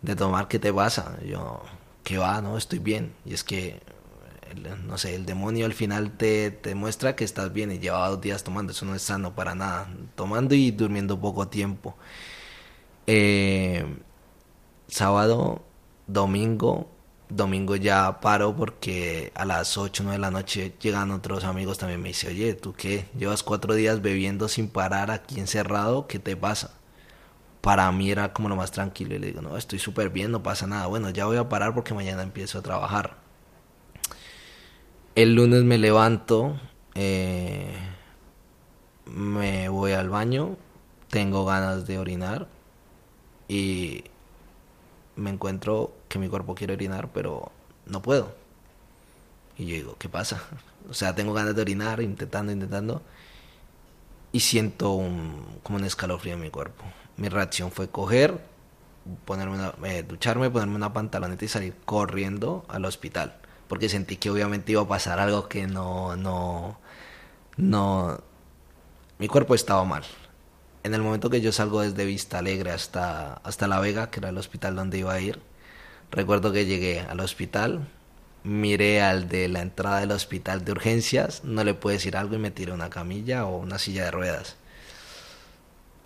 [0.02, 1.18] de tomar, ¿qué te pasa?
[1.24, 1.62] Yo,
[2.04, 2.40] ¿qué va?
[2.40, 3.12] No, estoy bien.
[3.24, 3.80] Y es que,
[4.86, 8.20] no sé, el demonio al final te, te muestra que estás bien y lleva dos
[8.20, 11.96] días tomando, eso no es sano para nada, tomando y durmiendo poco tiempo.
[13.06, 13.84] Eh,
[14.88, 15.62] sábado,
[16.06, 16.90] domingo,
[17.28, 22.00] domingo ya paro porque a las 8 9 de la noche llegan otros amigos también
[22.00, 26.36] me dice oye tú qué llevas cuatro días bebiendo sin parar aquí encerrado qué te
[26.36, 26.70] pasa
[27.60, 30.42] para mí era como lo más tranquilo y le digo no estoy súper bien no
[30.42, 30.86] pasa nada.
[30.86, 33.16] Bueno ya voy a parar porque mañana empiezo a trabajar
[35.16, 36.60] el lunes me levanto
[36.94, 37.74] eh,
[39.06, 40.56] me voy al baño
[41.10, 42.46] tengo ganas de orinar
[43.48, 44.04] y
[45.16, 47.50] me encuentro que mi cuerpo quiere orinar, pero
[47.86, 48.34] no puedo.
[49.58, 50.42] Y yo digo, ¿qué pasa?
[50.88, 53.02] O sea, tengo ganas de orinar, intentando, intentando,
[54.30, 56.84] y siento un, como un escalofrío en mi cuerpo.
[57.16, 58.38] Mi reacción fue coger,
[59.24, 63.40] ponerme una, eh, ducharme, ponerme una pantaloneta y salir corriendo al hospital.
[63.68, 66.78] Porque sentí que obviamente iba a pasar algo que no, no,
[67.56, 68.20] no,
[69.18, 70.04] mi cuerpo estaba mal
[70.86, 74.28] en el momento que yo salgo desde Vista Alegre hasta, hasta La Vega, que era
[74.28, 75.40] el hospital donde iba a ir,
[76.12, 77.88] recuerdo que llegué al hospital,
[78.44, 82.38] miré al de la entrada del hospital de urgencias, no le pude decir algo y
[82.38, 84.56] me tiré una camilla o una silla de ruedas.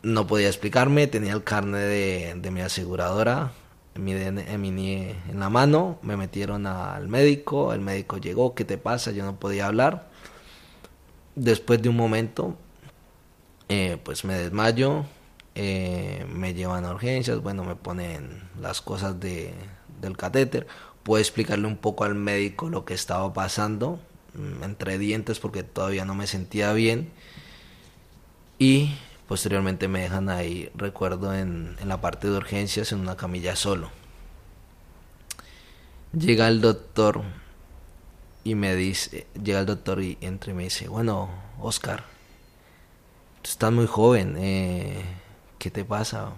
[0.02, 3.52] No podía explicarme, tenía el carnet de, mi aseguradora,
[3.94, 4.94] mi, mi,
[5.28, 9.10] en la mano, me metieron al médico, el médico llegó, ¿qué te pasa?
[9.10, 10.08] Yo no podía hablar.
[11.34, 12.56] Después de un momento
[13.72, 15.04] eh, pues me desmayo,
[15.54, 19.54] eh, me llevan a urgencias, bueno, me ponen las cosas de,
[20.00, 20.66] del catéter,
[21.04, 24.00] puedo explicarle un poco al médico lo que estaba pasando,
[24.34, 27.12] mm, entre dientes porque todavía no me sentía bien,
[28.58, 28.90] y
[29.30, 33.92] posteriormente me dejan ahí, recuerdo, en, en la parte de urgencias, en una camilla solo.
[36.12, 37.22] Llega el doctor
[38.42, 42.06] y me dice, llega el doctor y entre me dice, bueno, Oscar,
[43.44, 45.00] estás muy joven, eh,
[45.60, 46.32] ¿qué te pasa?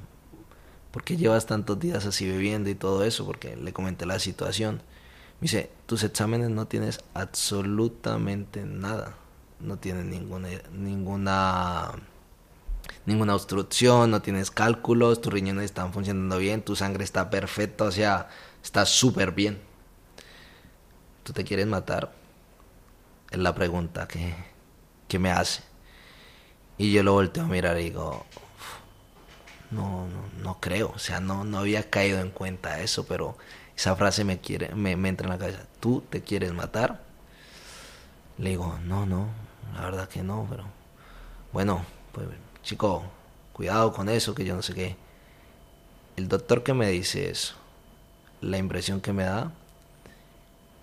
[0.90, 3.24] ¿Por qué llevas tantos días así bebiendo y todo eso?
[3.24, 4.83] Porque le comenté la situación.
[5.40, 9.14] Me dice, tus exámenes no tienes absolutamente nada.
[9.61, 11.92] No tienes ninguna, ninguna,
[13.07, 17.92] ninguna obstrucción, no tienes cálculos, tus riñones están funcionando bien, tu sangre está perfecta, o
[17.92, 18.28] sea,
[18.62, 19.61] está súper bien.
[21.22, 22.12] ¿Tú te quieres matar?
[23.31, 24.35] Es la pregunta que,
[25.09, 25.62] que me hace.
[26.78, 28.26] Y yo lo volteo a mirar y digo,
[29.70, 33.37] no, no, no creo, o sea, no, no había caído en cuenta eso, pero
[33.76, 37.02] esa frase me, quiere, me, entra en la cabeza, ¿tú te quieres matar?
[38.38, 39.28] Le digo, no, no,
[39.74, 40.64] la verdad que no, pero
[41.52, 42.26] bueno, pues
[42.62, 43.05] chico,
[43.53, 44.96] cuidado con eso, que yo no sé qué.
[46.16, 47.55] El doctor que me dice eso,
[48.40, 49.53] la impresión que me da,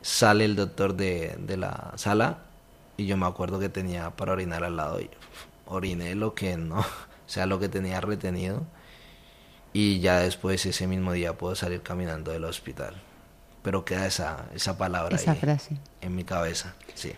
[0.02, 2.40] sale el doctor de, de la sala
[2.98, 5.10] y yo me acuerdo que tenía para orinar al lado y
[5.66, 6.86] oriné lo que no, o
[7.28, 8.66] sea, lo que tenía retenido
[9.74, 12.96] y ya después ese mismo día puedo salir caminando del hospital.
[13.62, 15.78] Pero queda esa, esa palabra esa frase.
[16.02, 17.12] en mi cabeza, sí.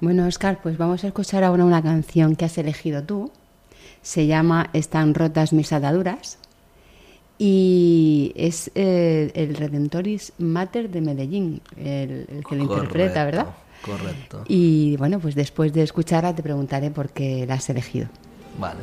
[0.00, 3.32] Bueno, Oscar, pues vamos a escuchar ahora una canción que has elegido tú.
[4.02, 6.38] Se llama Están rotas mis ataduras
[7.38, 13.46] y es eh, el Redentoris Mater de Medellín, el, que lo interpreta, ¿verdad?
[13.82, 14.44] Correcto.
[14.48, 18.08] Y bueno, pues después de escucharla te preguntaré por qué la has elegido.
[18.58, 18.80] Vale.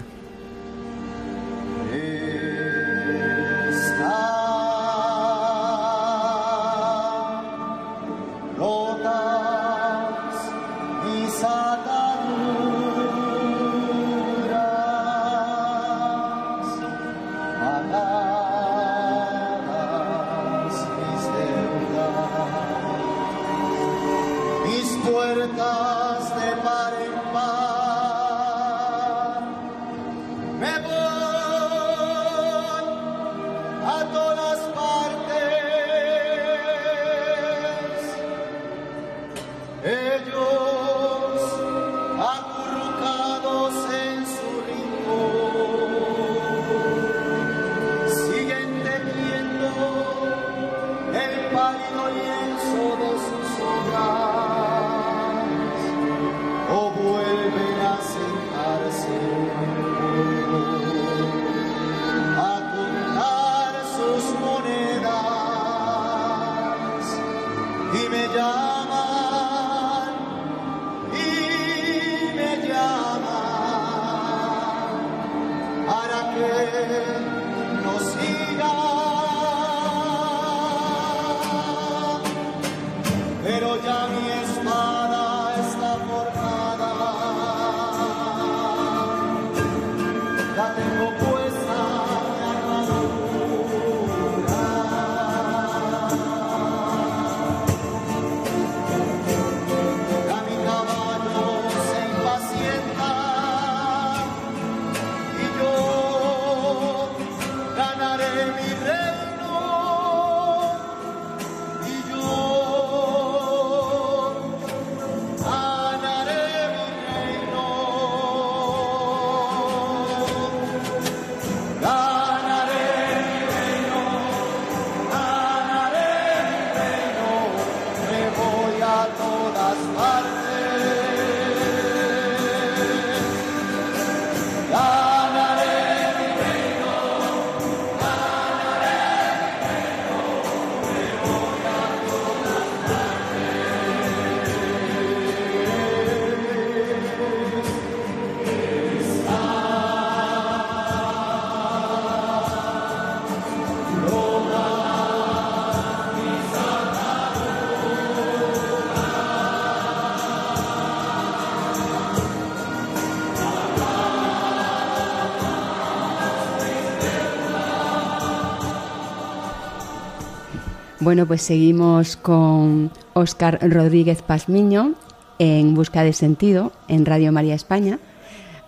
[171.06, 174.96] Bueno, pues seguimos con Óscar Rodríguez Pasmiño
[175.38, 178.00] en Busca de Sentido en Radio María España.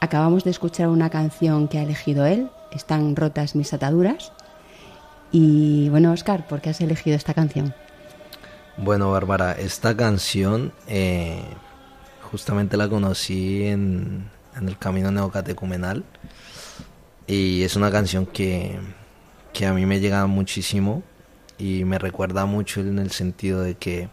[0.01, 4.33] Acabamos de escuchar una canción que ha elegido él, Están rotas mis ataduras.
[5.31, 7.73] Y bueno, Óscar, ¿por qué has elegido esta canción?
[8.77, 11.41] Bueno, Bárbara, esta canción eh,
[12.21, 16.03] justamente la conocí en, en, el Camino Neocatecumenal
[17.25, 18.77] y es una canción que,
[19.53, 21.01] que a mí me llega muchísimo
[21.57, 24.09] y me recuerda mucho en el sentido de que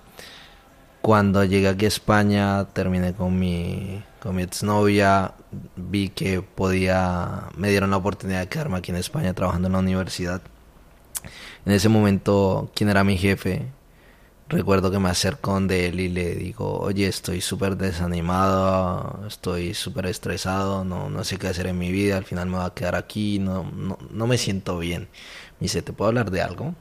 [1.00, 5.34] cuando llegué aquí a España terminé con mi con mi exnovia
[5.76, 9.80] vi que podía me dieron la oportunidad de quedarme aquí en España trabajando en la
[9.80, 10.40] universidad.
[11.66, 13.66] En ese momento quien era mi jefe
[14.48, 20.06] recuerdo que me acerco de él y le digo oye estoy súper desanimado estoy súper
[20.06, 22.94] estresado no, no sé qué hacer en mi vida al final me voy a quedar
[22.94, 25.08] aquí no, no, no me siento bien
[25.60, 26.74] me dice te puedo hablar de algo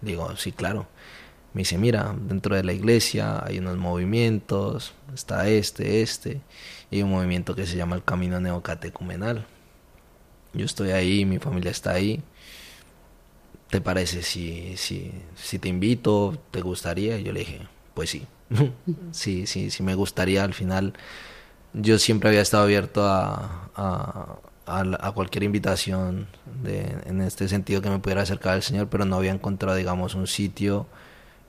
[0.00, 0.86] Digo, sí, claro.
[1.52, 6.40] Me dice, mira, dentro de la iglesia hay unos movimientos, está este, este,
[6.90, 9.46] y un movimiento que se llama el Camino Neocatecumenal.
[10.52, 12.22] Yo estoy ahí, mi familia está ahí.
[13.68, 16.36] ¿Te parece si, si, si te invito?
[16.50, 17.18] ¿Te gustaría?
[17.18, 17.60] Y yo le dije,
[17.94, 18.26] pues sí,
[19.12, 20.44] sí, sí, sí me gustaría.
[20.44, 20.94] Al final,
[21.72, 24.38] yo siempre había estado abierto a, a,
[25.14, 26.28] cualquier invitación
[26.62, 30.14] de, en este sentido que me pudiera acercar al Señor, pero no había encontrado, digamos,
[30.14, 30.86] un sitio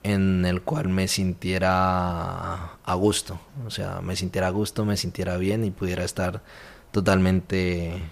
[0.02, 5.36] en el cual me sintiera a gusto, o sea, me sintiera a gusto, me sintiera
[5.36, 6.42] bien y pudiera estar
[6.90, 8.02] totalmente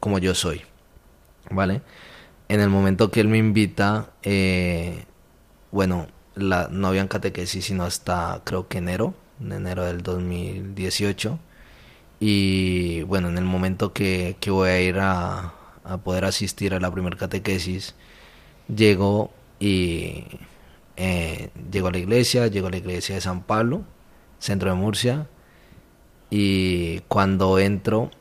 [0.00, 0.62] como yo soy,
[1.50, 1.82] ¿vale?
[2.48, 5.04] En el momento que él me invita, eh,
[5.70, 11.38] bueno, la, no habían catequesis sino hasta creo que enero, en enero del 2018
[12.24, 15.54] y bueno, en el momento que, voy a ir a,
[16.04, 17.96] poder asistir a la primera catequesis,
[18.72, 20.26] llego y
[20.96, 23.82] eh, llego a la iglesia, llego a la iglesia de San Pablo,
[24.38, 25.26] centro de Murcia,
[26.30, 28.12] y cuando entro,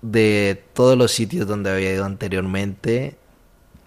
[0.00, 3.16] de todos los sitios donde había ido anteriormente,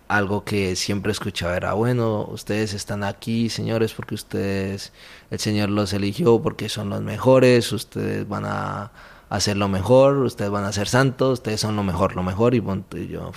[0.08, 4.93] algo que siempre escuchaba era, bueno, ustedes están aquí, señores, porque ustedes,
[5.32, 8.91] el Señor los eligió porque son los mejores, ustedes van a
[9.30, 12.63] hacer lo mejor, ustedes van a ser santos, ustedes son lo mejor, lo mejor, y,
[13.08, 13.32] yo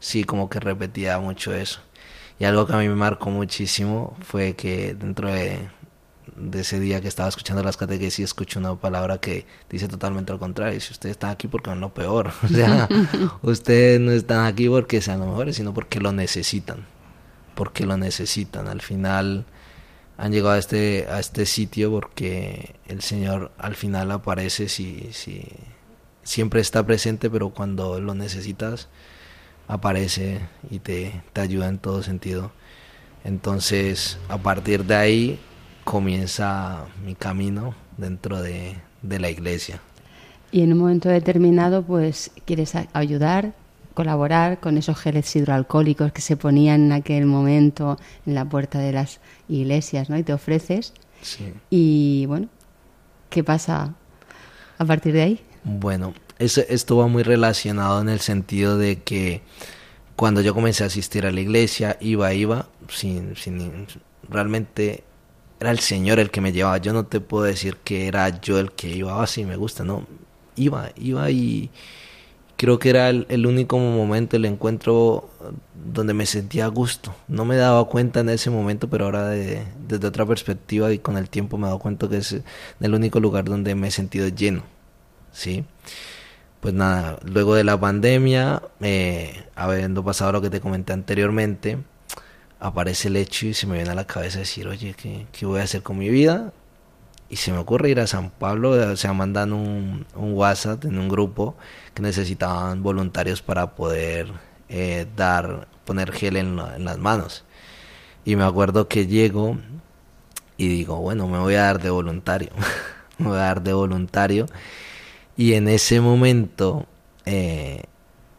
[0.00, 1.80] sí como que repetía mucho eso.
[2.38, 5.68] Y algo que a mí me marcó muchísimo fue que dentro de,
[6.38, 10.38] de ese día que estaba escuchando las catequesis escucho una palabra que dice totalmente lo
[10.38, 10.80] contrario.
[10.80, 12.32] Si ustedes están aquí porque son lo peor.
[12.42, 12.88] O sea,
[13.42, 16.86] ustedes no están aquí porque sean los mejores, sino porque lo necesitan.
[17.54, 18.68] Porque lo necesitan.
[18.68, 19.44] Al final
[20.16, 25.46] han llegado a este, a este sitio porque el Señor al final aparece si, si
[26.22, 28.88] siempre está presente, pero cuando lo necesitas
[29.66, 30.40] aparece
[30.70, 32.52] y te, te ayuda en todo sentido.
[33.24, 35.40] Entonces, a partir de ahí
[35.88, 39.80] comienza mi camino dentro de, la iglesia.
[40.52, 43.54] Y en un momento determinado, pues quieres ayudar,
[43.94, 48.92] colaborar con esos geles hidroalcohólicos que se ponían en aquel momento en la puerta de
[48.92, 50.18] las iglesias, ¿no?
[50.18, 50.92] Y te ofreces.
[51.22, 51.54] Sí.
[51.70, 52.48] Y bueno,
[53.30, 53.94] ¿qué pasa
[54.76, 55.40] a partir de ahí?
[55.64, 59.40] Bueno, eso, esto va muy relacionado en el sentido de que
[60.16, 63.86] cuando yo comencé a asistir a la iglesia, iba, iba, sin, sin
[64.28, 65.07] realmente
[65.60, 66.78] era el Señor el que me llevaba.
[66.78, 69.84] Yo no te puedo decir que era yo el que iba, así ah, me gusta,
[69.84, 70.06] no.
[70.56, 71.70] Iba, iba y
[72.56, 75.30] creo que era el, único momento, el encuentro
[75.74, 77.14] donde me sentía a gusto.
[77.28, 81.28] No me daba cuenta en ese momento, pero ahora desde otra perspectiva y con el
[81.30, 82.36] tiempo me he dado cuenta que es
[82.80, 84.64] el único lugar donde me he sentido lleno,
[85.32, 85.64] ¿sí?
[86.60, 91.78] pues nada, luego de la pandemia, eh, habiendo pasado lo que te comenté anteriormente,
[92.60, 95.60] aparece el hecho y se me viene a la cabeza decir, oye, ¿qué, qué voy
[95.60, 96.52] a hacer con mi vida?
[97.30, 100.98] Y se me ocurre ir a San Pablo, o sea, mandan un, un WhatsApp en
[100.98, 101.56] un grupo
[101.94, 104.32] que necesitaban voluntarios para poder
[104.68, 107.44] eh, dar, poner gel en, en las manos.
[108.24, 109.58] Y me acuerdo que llego
[110.56, 112.50] y digo, bueno, me voy a dar de voluntario,
[113.18, 114.46] me voy a dar de voluntario.
[115.36, 116.86] Y en ese momento
[117.24, 117.84] eh,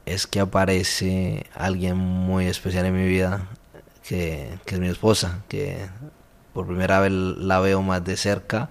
[0.06, 3.48] es que aparece alguien muy especial en mi vida,
[4.08, 5.88] que, es mi esposa, que
[6.54, 8.70] por primera vez la veo más de cerca.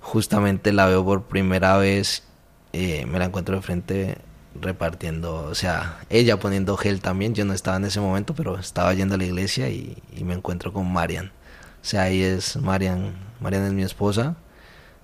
[0.00, 2.24] Justamente la veo por primera vez,
[2.72, 4.18] eh, me la encuentro de frente
[4.54, 8.92] repartiendo, o sea, ella poniendo gel también, yo no estaba en ese momento, pero estaba
[8.94, 11.32] yendo a la iglesia y, me encuentro con Marian.
[11.82, 14.36] O sea, ahí es Marian, Marian es mi esposa,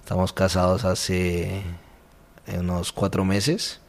[0.00, 1.62] estamos casados hace
[2.58, 3.80] unos cuatro meses,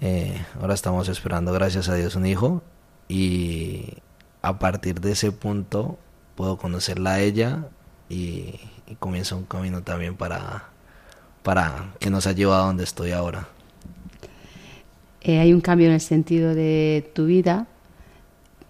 [0.00, 2.62] eh, ahora estamos esperando, gracias a Dios, un hijo
[3.08, 3.98] y
[4.42, 5.98] a partir de ese punto
[6.34, 7.66] puedo conocerla a ella
[8.08, 8.54] y,
[8.98, 10.64] comienza un camino también para,
[11.42, 13.48] para que nos ha llevado a donde estoy ahora.
[15.22, 17.66] Eh, hay un cambio en el sentido de tu vida.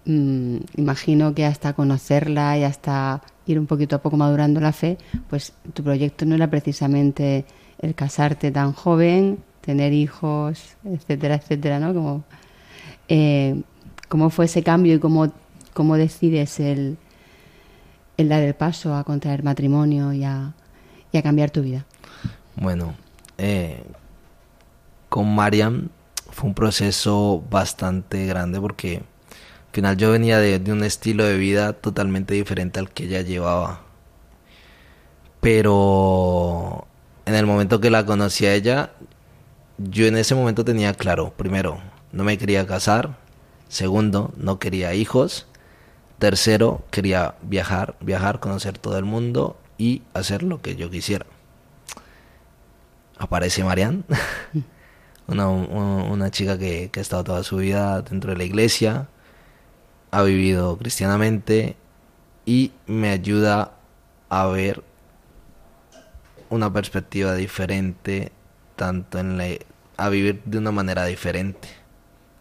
[0.05, 4.97] Mm, imagino que hasta conocerla y hasta ir un poquito a poco madurando la fe,
[5.29, 7.45] pues tu proyecto no era precisamente
[7.79, 11.93] el casarte tan joven, tener hijos, etcétera, etcétera, ¿no?
[11.93, 12.23] Como,
[13.09, 13.61] eh,
[14.07, 15.33] ¿Cómo fue ese cambio y cómo,
[15.73, 16.97] cómo decides el,
[18.17, 20.53] dar el paso a contraer matrimonio y a,
[21.23, 21.85] cambiar tu vida?
[22.55, 22.95] Bueno,
[23.37, 23.83] eh,
[25.09, 25.89] con Mariam
[26.31, 31.73] fue un proceso bastante grande porque al final yo venía de, un estilo de vida
[31.73, 33.81] totalmente diferente al que ella llevaba.
[35.39, 36.87] Pero
[37.25, 38.91] en el momento que la conocí a ella,
[39.77, 41.79] yo en ese momento tenía claro, primero,
[42.11, 43.17] no me quería casar,
[43.67, 45.47] segundo, no quería hijos,
[46.23, 51.25] tercero, quería viajar, viajar, conocer todo el mundo y hacer lo que yo quisiera.
[53.17, 54.03] Aparece Marianne.
[55.27, 59.09] una, una chica que, que, ha estado toda su vida dentro de la iglesia,
[60.11, 61.75] ha vivido cristianamente
[62.45, 63.73] y me ayuda
[64.29, 64.81] a ver
[66.49, 68.31] una perspectiva diferente,
[68.77, 69.47] tanto en la,
[69.97, 71.82] a vivir de una manera diferente.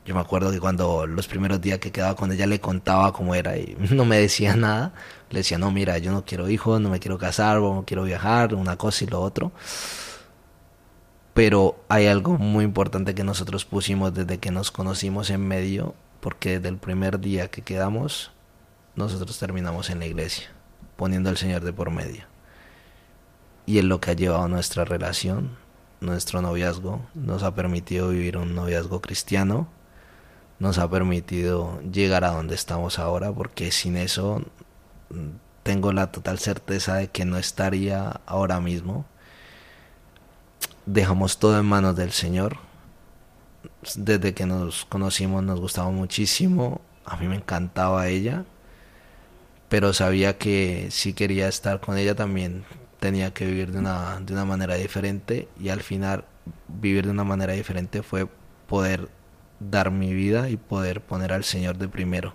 [0.05, 3.35] Yo me acuerdo que cuando los primeros días que quedaba con ella le contaba cómo
[3.35, 4.93] era y no me decía nada.
[5.31, 8.55] Le decía, no, mira, yo no quiero hijos, no me quiero casar, no quiero viajar,
[8.55, 9.53] una cosa y lo otro
[11.35, 16.59] pero hay algo muy importante que nosotros pusimos desde que nos conocimos en medio, porque
[16.59, 18.33] desde el primer día que quedamos,
[18.97, 20.51] nosotros terminamos en la iglesia,
[20.97, 22.25] poniendo al Señor de por medio.
[23.65, 25.57] Y es lo que ha llevado nuestra relación,
[26.01, 29.69] nuestro noviazgo, nos ha permitido vivir un noviazgo cristiano,
[30.63, 34.43] nos ha permitido llegar a donde estamos ahora, porque sin eso
[35.11, 35.31] mm,
[35.65, 39.05] tengo la total certeza de que no estaría ahora mismo.
[40.87, 42.59] Dejamos todo en manos del Señor.
[43.97, 48.45] Desde que nos conocimos nos gustaba muchísimo, a mí me encantaba ella,
[49.69, 52.65] pero sabía que si quería estar con ella también
[53.01, 55.49] tenía que vivir de una, de una manera diferente.
[55.59, 56.25] Y al final
[56.69, 58.29] vivir de una manera diferente fue
[58.69, 59.09] poder
[59.71, 62.35] dar mi vida y poder poner al Señor de primero,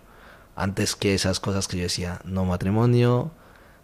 [0.55, 3.31] antes que esas cosas que yo decía, no matrimonio,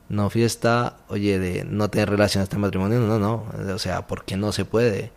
[0.09, 4.37] no fiesta, oye, de no tener relación a este matrimonio, no, no, o sea, porque
[4.37, 5.11] no se puede.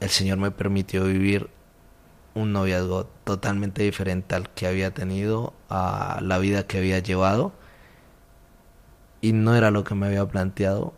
[0.00, 1.50] El Señor me permitió vivir
[2.34, 7.52] un noviazgo totalmente diferente al que había tenido, a la vida que había llevado,
[9.20, 10.94] y no era lo que me había planteado,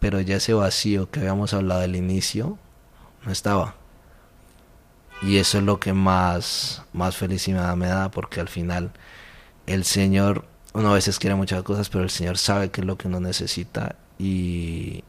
[0.00, 2.58] pero ya ese vacío que habíamos hablado al inicio,
[3.24, 3.79] no estaba.
[5.22, 8.92] Y eso es lo que más, más felicidad me da, porque al final
[9.66, 12.96] el Señor uno a veces quiere muchas cosas, pero el Señor sabe qué es lo
[12.96, 15.04] que uno necesita y,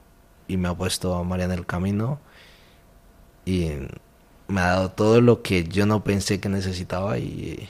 [0.48, 2.20] me ha puesto a María en el camino
[3.46, 3.70] y
[4.50, 7.70] me ha dado todo lo que yo no pensé que necesitaba y,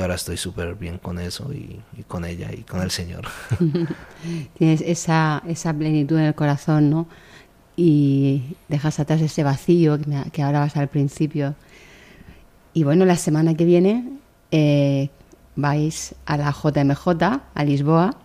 [0.00, 3.26] ahora estoy súper bien con eso y, con ella y con el Señor.
[4.58, 7.08] Tienes esa, esa plenitud en el corazón, ¿no?
[7.76, 11.56] Y dejas atrás ese vacío que, que ahora vas al principio.
[12.74, 14.08] Y bueno, la semana que viene
[14.50, 15.10] eh,
[15.56, 17.08] vais a la JMJ,
[17.54, 18.16] a Lisboa.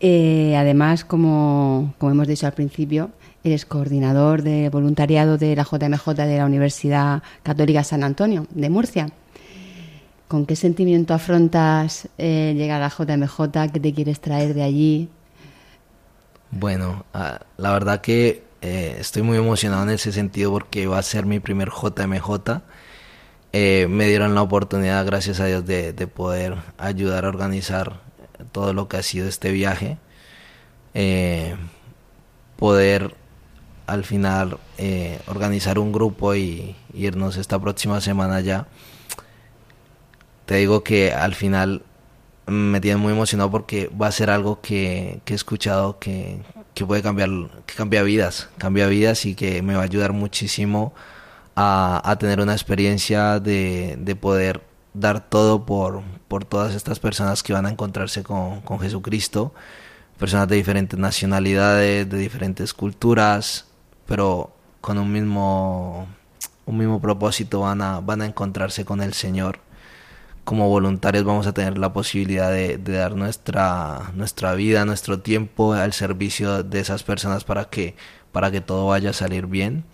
[0.00, 3.10] Eh, además, como, hemos dicho al principio,
[3.44, 9.08] eres coordinador de voluntariado de la JMJ de la Universidad Católica San Antonio de Murcia.
[10.28, 13.72] ¿Con qué sentimiento afrontas eh, llegar a la JMJ?
[13.72, 15.08] ¿Qué te quieres traer de allí?
[16.50, 21.02] Bueno, ah, la verdad que Eh, estoy muy emocionado en ese sentido porque va a
[21.02, 22.62] ser mi primer JMJ.
[23.52, 28.00] Eh, me dieron la oportunidad, gracias a Dios, de, poder ayudar a organizar
[28.50, 29.98] todo lo que ha sido este viaje.
[30.94, 31.56] Eh,
[32.56, 33.14] poder
[33.86, 34.58] al final
[35.26, 38.66] organizar un grupo y irnos esta próxima semana ya.
[40.46, 41.82] Te digo que al final
[42.46, 46.40] me tiene muy emocionado porque va a ser algo que, que he escuchado que,
[46.74, 47.30] que puede cambiar,
[47.66, 50.94] que cambia vidas, cambia vidas y que me va a ayudar muchísimo
[51.56, 54.62] a, tener una experiencia de, de, poder
[54.94, 59.52] dar todo por, por todas estas personas que van a encontrarse con, con Jesucristo,
[60.18, 63.66] personas de diferentes nacionalidades, de diferentes culturas,
[64.06, 66.06] pero con un mismo,
[66.66, 69.60] un mismo propósito van a, van a encontrarse con el Señor
[70.44, 75.92] como voluntarios vamos a tener la posibilidad de, dar nuestra, nuestra vida, nuestro tiempo al
[75.92, 77.94] servicio de esas personas para que,
[78.32, 79.84] para que todo vaya a salir bien.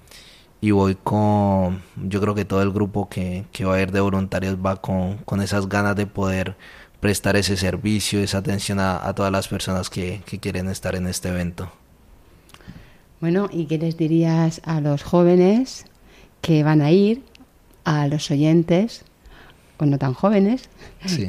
[0.60, 4.56] Y voy con, yo creo que todo el grupo que, va a ir de voluntarios
[4.56, 6.56] va con, esas ganas de poder
[7.00, 11.28] prestar ese servicio, esa atención a, todas las personas que, que quieren estar en este
[11.28, 11.70] evento.
[13.20, 15.84] Bueno, ¿y qué les dirías a los jóvenes
[16.40, 17.22] que van a ir,
[17.84, 19.04] a los oyentes
[19.78, 20.68] o no tan jóvenes,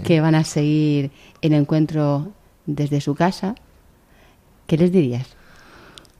[0.03, 1.11] que van a seguir
[1.41, 2.31] el encuentro
[2.65, 3.55] desde su casa,
[4.67, 5.27] ¿qué les dirías?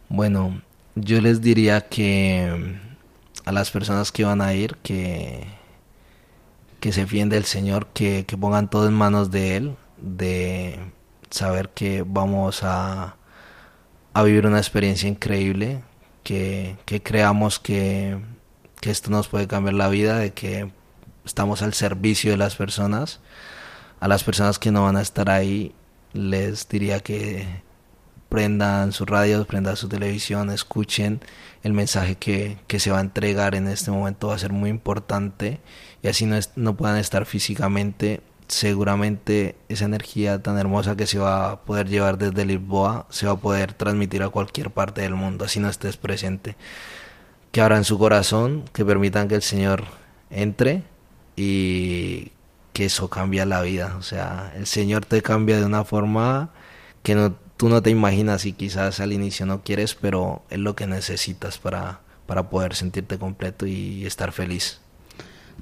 [0.10, 0.62] Bueno,
[0.96, 2.78] yo les diría que
[3.46, 5.48] a las personas que van a ir, que,
[6.80, 10.80] que se fíen del Señor, que, que pongan todo en manos de Él, de
[11.30, 13.16] saber que vamos a,
[14.14, 15.82] a vivir una experiencia increíble,
[16.24, 18.20] que, que creamos que,
[18.82, 20.72] que esto nos puede cambiar la vida, de que
[21.26, 23.20] estamos al servicio de las personas.
[24.00, 25.74] A las personas que no van a estar ahí,
[26.14, 27.64] les diría que
[28.30, 31.20] prendan sus radios, prendan su televisión, escuchen
[31.64, 35.60] el mensaje que, se va a entregar en este momento va a ser muy importante
[36.02, 41.52] y así no, no puedan estar físicamente seguramente esa energía tan hermosa que se va
[41.52, 45.46] a poder llevar desde Lisboa se va a poder transmitir a cualquier parte del mundo,
[45.46, 46.56] así no estés presente.
[47.52, 49.86] Que abran su corazón, que permitan que el Señor
[50.30, 50.84] entre
[51.36, 52.32] y
[52.74, 53.96] que eso cambia la vida.
[53.98, 56.52] O sea, el Señor te cambia de una forma
[57.04, 60.78] que no, tú no te imaginas y quizás al inicio no quieres, pero es lo
[60.78, 64.80] que necesitas para, para poder sentirte completo y estar feliz.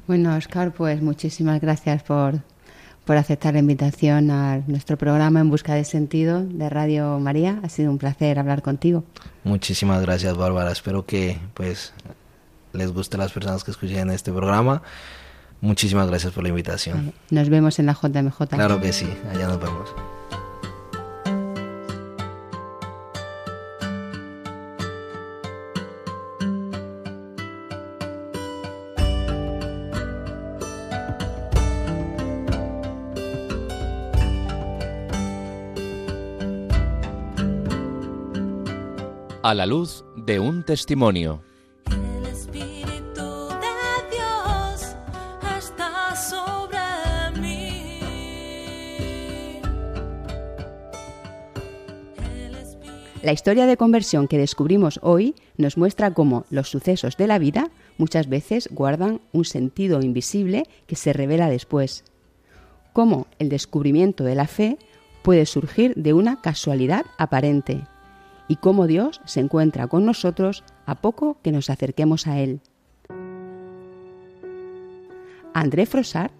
[0.06, 2.42] Bueno, Oscar, pues muchísimas gracias por,
[3.04, 7.60] por aceptar la invitación a nuestro programa En Busca de Sentido de Radio María.
[7.64, 9.04] Ha sido un placer hablar contigo.
[9.44, 10.72] Muchísimas gracias, Bárbara.
[10.72, 11.94] Espero que pues
[12.74, 14.84] les guste a las personas que escuchen este programa
[15.62, 17.12] Muchísimas gracias por la invitación.
[17.32, 18.50] Nos vemos en la JMJ.
[18.50, 19.90] Claro que sí, allá nos vemos.
[39.48, 41.42] A la luz de un testimonio.
[53.24, 57.72] La historia de conversión que descubrimos hoy nos muestra cómo los sucesos de la vida
[57.98, 62.04] muchas veces guardan un sentido invisible que se revela después.
[62.92, 64.78] Cómo el descubrimiento de la fe
[65.22, 67.86] puede surgir de una casualidad aparente
[68.48, 72.62] y cómo Dios se encuentra con nosotros a poco que nos acerquemos a Él.
[75.54, 76.32] André Frossard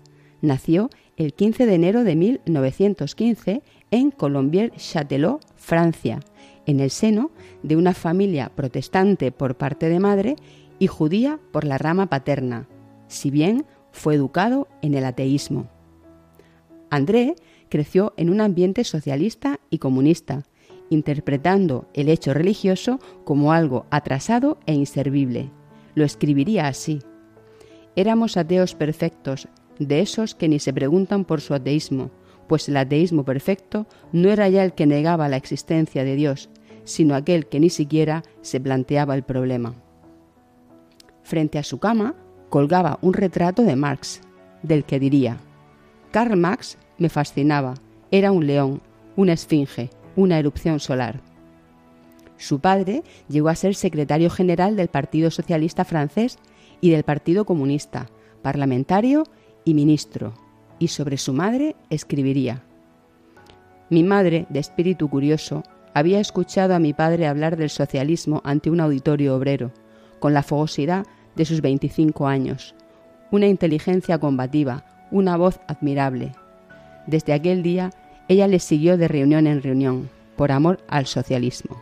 [0.42, 6.20] nació el 15 de enero de 1915 en Colombier-Châtelot, Francia,
[6.66, 7.32] en el seno
[7.64, 10.36] de una familia protestante por parte de madre
[10.80, 12.68] y judía por la rama paterna,
[13.08, 15.68] si bien fue educado en el ateísmo.
[16.90, 17.36] André
[17.70, 20.44] creció en un ambiente socialista y comunista,
[20.90, 25.50] interpretando el hecho religioso como algo atrasado e inservible.
[25.96, 27.00] Lo escribiría así.
[27.96, 29.48] Éramos ateos perfectos,
[29.80, 32.12] de esos que ni se preguntan por su ateísmo,
[32.48, 36.50] pues el ateísmo perfecto no era ya el que negaba la existencia de Dios,
[36.84, 39.76] sino aquel que ni siquiera se planteaba el problema.
[41.24, 42.16] Frente a su cama
[42.50, 44.22] colgaba un retrato de Marx,
[44.64, 45.38] del que diría,
[46.12, 47.76] Karl Marx me fascinaba,
[48.10, 48.82] era un león,
[49.18, 51.22] una esfinge, una erupción solar.
[52.36, 56.38] Su padre llegó a ser secretario general del Partido Socialista francés
[56.82, 58.08] y del Partido Comunista,
[58.42, 59.24] parlamentario
[59.64, 60.34] y ministro,
[60.80, 62.64] y sobre su madre escribiría,
[63.90, 65.64] Mi madre, de espíritu curioso,
[65.94, 69.72] había escuchado a mi padre hablar del socialismo ante un auditorio obrero,
[70.20, 71.06] con la fogosidad
[71.36, 72.76] de sus 25 años,
[73.32, 76.34] una inteligencia combativa, una voz admirable.
[77.08, 77.92] Desde aquel día,
[78.28, 81.82] ella le siguió de reunión en reunión, por amor al socialismo.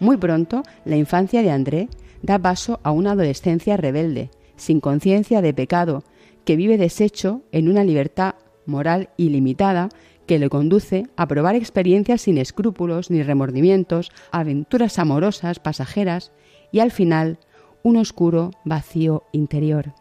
[0.00, 1.88] Muy pronto, la infancia de André
[2.22, 6.04] da paso a una adolescencia rebelde, sin conciencia de pecado,
[6.44, 8.34] que vive deshecho en una libertad
[8.66, 9.88] moral ilimitada
[10.26, 16.32] que le conduce a probar experiencias sin escrúpulos ni remordimientos, aventuras amorosas, pasajeras
[16.72, 17.38] y al final
[17.82, 19.92] un oscuro vacío interior.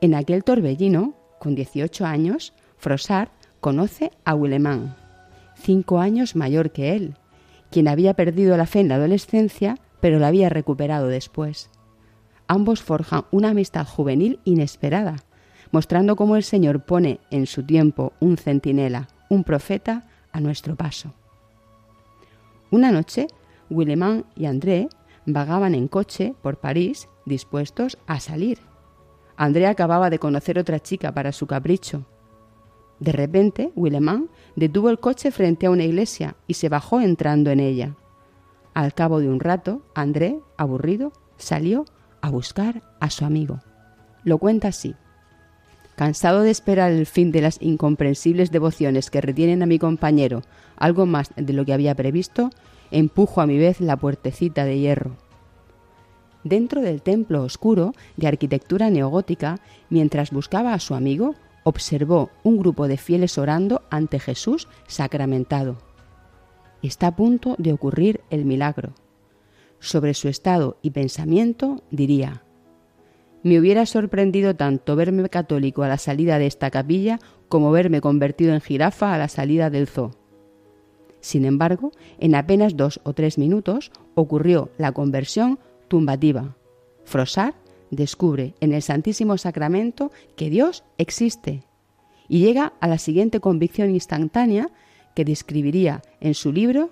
[0.00, 3.28] En aquel torbellino, con 18 años, Frossard
[3.62, 4.96] conoce a Willemán,
[5.54, 7.14] cinco años mayor que él,
[7.70, 11.70] quien había perdido la fe en la adolescencia, pero la había recuperado después.
[12.48, 15.14] Ambos forjan una amistad juvenil inesperada,
[15.70, 21.12] mostrando cómo el Señor pone en su tiempo un centinela, un profeta, a nuestro paso.
[22.72, 23.28] Una noche,
[23.70, 24.88] Willemán y André
[25.24, 28.58] vagaban en coche por París dispuestos a salir.
[29.36, 32.06] André acababa de conocer otra chica para su capricho.
[33.02, 37.58] De repente, Willemán detuvo el coche frente a una iglesia y se bajó entrando en
[37.58, 37.96] ella.
[38.74, 41.84] Al cabo de un rato, André, aburrido, salió
[42.20, 43.58] a buscar a su amigo.
[44.22, 44.94] Lo cuenta así.
[45.96, 50.42] Cansado de esperar el fin de las incomprensibles devociones que retienen a mi compañero
[50.76, 52.50] algo más de lo que había previsto,
[52.92, 55.16] empujo a mi vez la puertecita de hierro.
[56.44, 59.58] Dentro del templo oscuro de arquitectura neogótica,
[59.90, 61.34] mientras buscaba a su amigo,
[61.64, 65.78] observó un grupo de fieles orando ante Jesús sacramentado.
[66.82, 68.94] Está a punto de ocurrir el milagro.
[69.78, 72.44] Sobre su estado y pensamiento diría,
[73.42, 78.54] me hubiera sorprendido tanto verme católico a la salida de esta capilla como verme convertido
[78.54, 80.12] en jirafa a la salida del zoo.
[81.20, 85.58] Sin embargo, en apenas dos o tres minutos ocurrió la conversión
[85.88, 86.56] tumbativa.
[87.04, 87.54] Frossard
[87.92, 91.62] descubre en el Santísimo Sacramento que Dios existe
[92.28, 94.70] y llega a la siguiente convicción instantánea
[95.14, 96.90] que describiría en su libro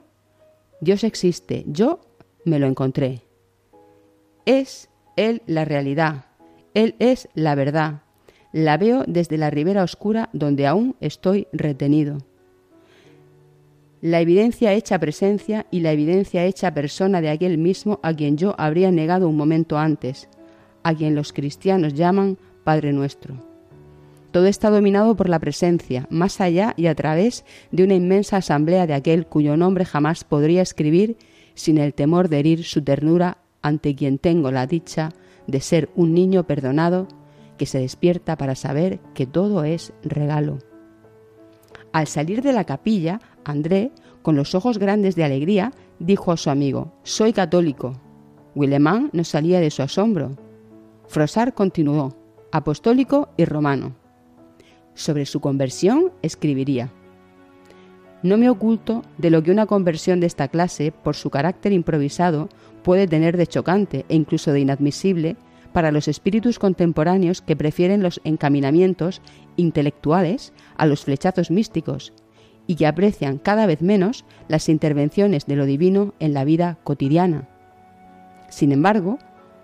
[0.80, 2.00] Dios existe, yo
[2.44, 3.22] me lo encontré.
[4.46, 6.24] Es Él la realidad,
[6.72, 8.02] Él es la verdad.
[8.52, 12.18] La veo desde la ribera oscura donde aún estoy retenido.
[14.00, 18.54] La evidencia hecha presencia y la evidencia hecha persona de aquel mismo a quien yo
[18.56, 20.28] habría negado un momento antes,
[20.82, 23.34] a quien los cristianos llaman Padre nuestro.
[24.30, 28.86] Todo está dominado por la presencia, más allá y a través de una inmensa asamblea
[28.86, 31.16] de aquel cuyo nombre jamás podría escribir
[31.54, 35.10] sin el temor de herir su ternura ante quien tengo la dicha
[35.46, 37.08] de ser un niño perdonado
[37.58, 40.58] que se despierta para saber que todo es regalo.
[41.92, 43.90] Al salir de la capilla, André,
[44.22, 48.00] con los ojos grandes de alegría, dijo a su amigo, Soy católico.
[48.54, 50.36] Willemán no salía de su asombro.
[51.10, 52.14] Frossard continuó,
[52.52, 53.96] apostólico y romano.
[54.94, 56.92] Sobre su conversión escribiría,
[58.22, 62.48] no me oculto de lo que una conversión de esta clase, por su carácter improvisado,
[62.84, 65.36] puede tener de chocante e incluso de inadmisible
[65.72, 69.20] para los espíritus contemporáneos que prefieren los encaminamientos
[69.56, 72.12] intelectuales a los flechazos místicos
[72.68, 77.48] y que aprecian cada vez menos las intervenciones de lo divino en la vida cotidiana.
[78.48, 79.18] Sin embargo,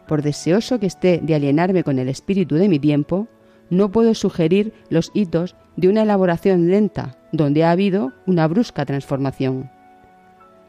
[0.07, 3.29] por deseoso que esté de alienarme con el espíritu de mi tiempo,
[3.71, 9.71] no puedo sugerir los hitos de una elaboración lenta donde ha habido una brusca transformación.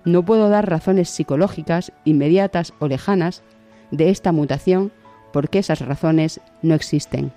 [0.06, 3.44] No puedo dar razones psicológicas inmediatas o lejanas
[3.92, 4.92] de esta mutación
[5.32, 7.32] porque esas razones no existen.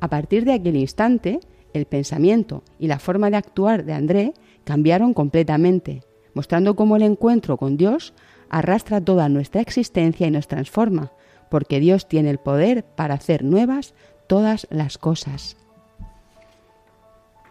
[0.00, 1.40] A partir de aquel instante,
[1.72, 6.02] el pensamiento y la forma de actuar de André cambiaron completamente,
[6.34, 8.14] mostrando cómo el encuentro con Dios
[8.50, 11.12] arrastra toda nuestra existencia y nos transforma,
[11.50, 13.94] porque Dios tiene el poder para hacer nuevas
[14.26, 15.56] todas las cosas.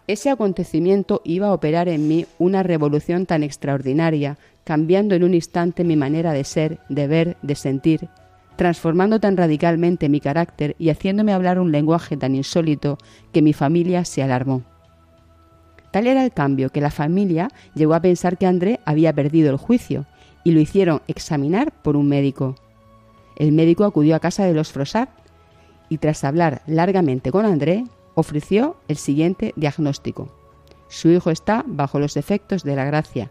[0.08, 5.84] Ese acontecimiento iba a operar en mí una revolución tan extraordinaria, cambiando en un instante
[5.84, 8.08] mi manera de ser, de ver, de sentir,
[8.56, 12.98] transformando tan radicalmente mi carácter y haciéndome hablar un lenguaje tan insólito
[13.34, 14.64] que mi familia se alarmó.
[15.92, 19.58] Tal era el cambio que la familia llegó a pensar que André había perdido el
[19.58, 20.06] juicio
[20.48, 22.56] y lo hicieron examinar por un médico.
[23.36, 25.10] El médico acudió a casa de los Frossard
[25.90, 27.84] y tras hablar largamente con André,
[28.16, 30.30] ofreció el siguiente diagnóstico.
[30.88, 33.30] Su hijo está bajo los efectos de la gracia.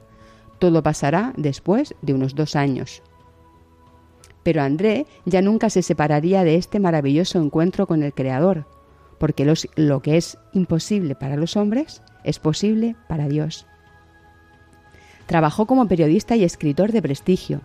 [0.58, 3.02] Todo pasará después de unos dos años.
[4.42, 8.66] Pero André ya nunca se separaría de este maravilloso encuentro con el Creador,
[9.16, 13.66] porque lo que es imposible para los hombres es posible para Dios.
[15.26, 17.60] Trabajó como periodista y escritor de prestigio.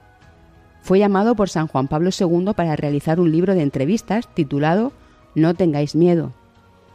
[0.82, 4.92] Fue llamado por San Juan Pablo II para realizar un libro de entrevistas titulado
[5.36, 6.34] No tengáis miedo,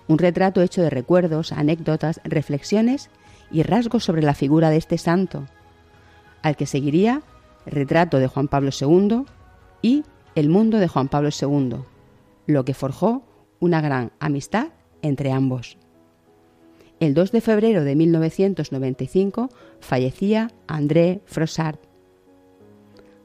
[0.09, 3.11] un retrato hecho de recuerdos, anécdotas, reflexiones
[3.51, 5.47] y rasgos sobre la figura de este santo,
[6.43, 7.23] al que seguiría
[7.65, 9.25] Retrato de Juan Pablo II
[9.83, 10.05] y
[10.37, 11.79] El mundo de Juan Pablo II,
[12.47, 13.25] lo que forjó
[13.59, 14.69] una gran amistad
[15.03, 15.79] entre ambos.
[17.01, 19.51] El 2 de febrero de 1995
[19.81, 21.79] fallecía André Frossard.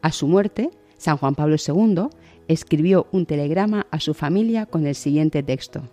[0.02, 2.08] A su muerte, San Juan Pablo II
[2.48, 5.84] escribió un telegrama a su familia con el siguiente texto.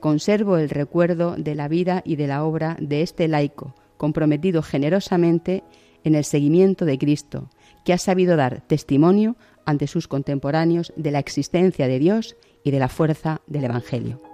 [0.00, 5.62] Conservo el recuerdo de la vida y de la obra de este laico, comprometido generosamente
[6.04, 7.50] en el seguimiento de Cristo,
[7.84, 9.36] que ha sabido dar testimonio
[9.66, 14.29] ante sus contemporáneos de la existencia de Dios y de la fuerza del Evangelio.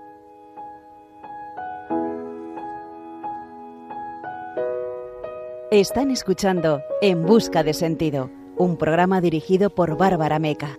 [5.73, 10.79] Están escuchando En Busca de Sentido, un programa dirigido por Bárbara Meca.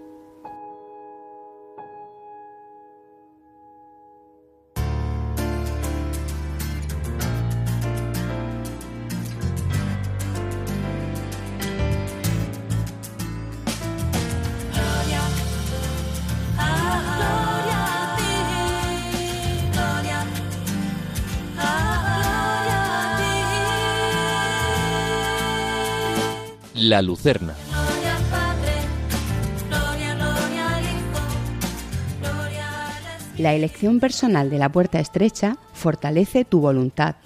[26.97, 27.53] La Lucerna.
[33.37, 37.17] La elección personal de la puerta estrecha fortalece tu voluntad,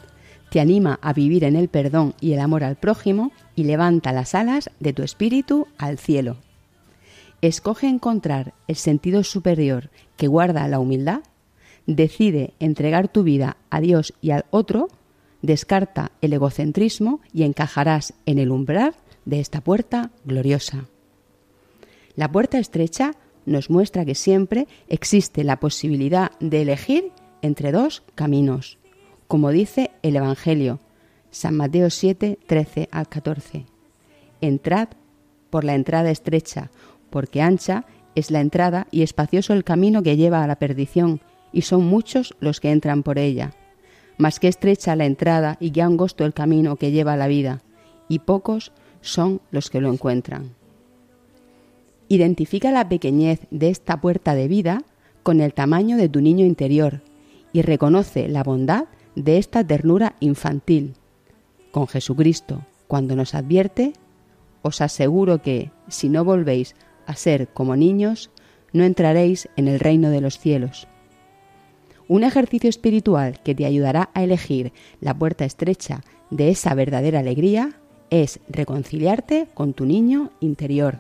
[0.50, 4.36] te anima a vivir en el perdón y el amor al prójimo y levanta las
[4.36, 6.36] alas de tu espíritu al cielo.
[7.40, 11.22] Escoge encontrar el sentido superior que guarda la humildad,
[11.88, 14.90] decide entregar tu vida a Dios y al otro,
[15.42, 18.96] descarta el egocentrismo y encajarás en el umbral
[19.26, 20.86] de esta puerta gloriosa.
[22.16, 23.14] La puerta estrecha
[23.46, 27.12] nos muestra que siempre existe la posibilidad de elegir
[27.42, 28.78] entre dos caminos,
[29.28, 30.80] como dice el Evangelio,
[31.32, 33.66] San Mateo 7, 13 al 14.
[34.42, 34.90] Entrad
[35.50, 36.72] por la entrada estrecha,
[37.10, 41.22] porque ancha es la entrada y espacioso el camino que lleva a la perdición,
[41.54, 43.54] y son muchos los que entran por ella.
[44.18, 47.62] Mas que estrecha la entrada y que angosto el camino que lleva a la vida,
[48.10, 50.56] y pocos son los que lo encuentran.
[52.08, 54.84] Identifica la pequeñez de esta puerta de vida
[55.24, 57.02] con el tamaño de tu niño interior
[57.54, 58.86] y reconoce la bondad
[59.16, 60.94] de esta ternura infantil.
[61.72, 63.94] Con Jesucristo, cuando nos advierte,
[64.62, 66.76] os aseguro que, si no volvéis
[67.06, 68.30] a ser como niños,
[68.74, 70.88] no entraréis en el reino de los cielos.
[72.08, 77.81] Un ejercicio espiritual que te ayudará a elegir la puerta estrecha de esa verdadera alegría
[78.12, 81.00] es reconciliarte con tu niño interior.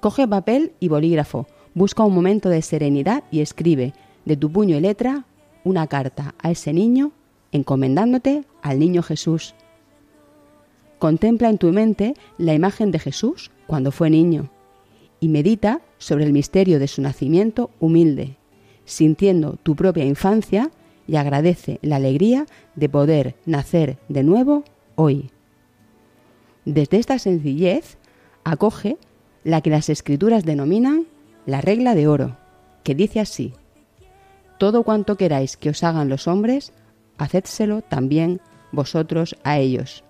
[0.00, 3.94] Coge papel y bolígrafo, busca un momento de serenidad y escribe
[4.24, 5.24] de tu puño y letra
[5.64, 7.12] una carta a ese niño
[7.52, 9.54] encomendándote al niño Jesús.
[10.98, 14.50] Contempla en tu mente la imagen de Jesús cuando fue niño
[15.20, 18.36] y medita sobre el misterio de su nacimiento humilde,
[18.84, 20.70] sintiendo tu propia infancia
[21.06, 24.64] y agradece la alegría de poder nacer de nuevo
[24.96, 25.30] hoy.
[26.64, 27.96] Desde esta sencillez
[28.44, 28.96] acoge
[29.44, 31.06] la que las escrituras denominan
[31.46, 32.36] la regla de oro,
[32.84, 33.52] que dice así,
[34.58, 36.72] Todo cuanto queráis que os hagan los hombres,
[37.18, 38.40] hacedselo también
[38.70, 40.04] vosotros a ellos.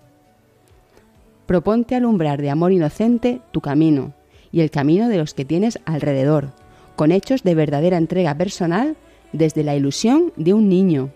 [1.47, 4.13] Proponte alumbrar de amor inocente tu camino
[4.53, 6.51] y el camino de los que tienes alrededor,
[6.97, 8.97] con hechos de verdadera entrega personal
[9.33, 11.11] desde la ilusión de un niño,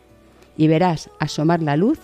[0.57, 1.99] y verás asomar la luz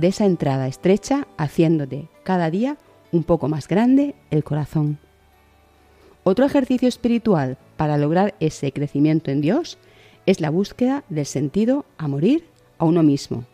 [0.00, 2.76] de esa entrada estrecha haciéndote cada día
[3.12, 4.98] un poco más grande el corazón.
[6.22, 9.78] Otro ejercicio espiritual para lograr ese crecimiento en Dios
[10.26, 12.44] es la búsqueda del sentido a morir
[12.78, 13.44] a uno mismo.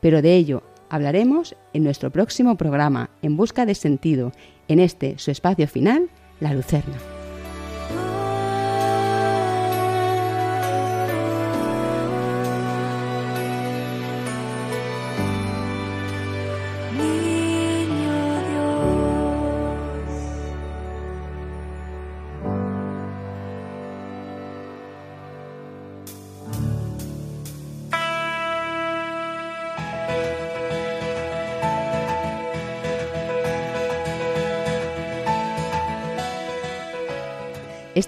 [0.00, 4.32] Pero de ello hablaremos en nuestro próximo programa En Busca de Sentido,
[4.68, 6.10] en este su espacio final,
[6.40, 7.11] La Lucerna.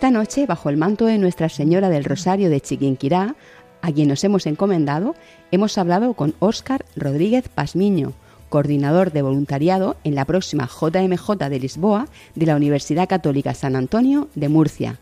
[0.05, 3.37] Esta noche, bajo el manto de Nuestra Señora del Rosario de Chiquinquirá,
[3.81, 5.15] a quien nos hemos encomendado,
[5.51, 8.13] hemos hablado con Óscar Rodríguez Pasmiño,
[8.51, 14.29] coordinador de voluntariado en la próxima JMJ de Lisboa de la Universidad Católica San Antonio
[14.35, 15.01] de Murcia,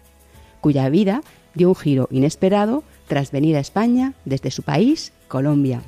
[0.61, 1.23] cuya vida
[1.55, 5.83] dio un giro inesperado tras venir a España desde su país, Colombia.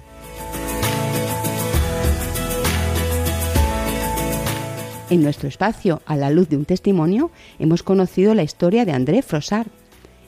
[5.11, 9.21] En nuestro espacio, a la luz de un testimonio, hemos conocido la historia de André
[9.21, 9.67] Frossard,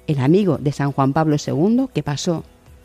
[0.07, 2.45] el amigo de San Juan Pablo II que pasó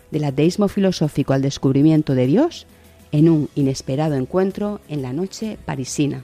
[0.10, 2.66] del ateísmo filosófico al descubrimiento de Dios
[3.12, 6.24] en un inesperado encuentro en la noche parisina.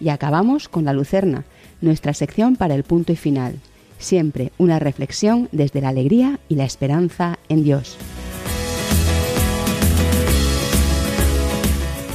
[0.00, 1.44] Y acabamos con la Lucerna,
[1.80, 3.56] nuestra sección para el punto y final,
[3.98, 7.96] siempre una reflexión desde la alegría y la esperanza en Dios.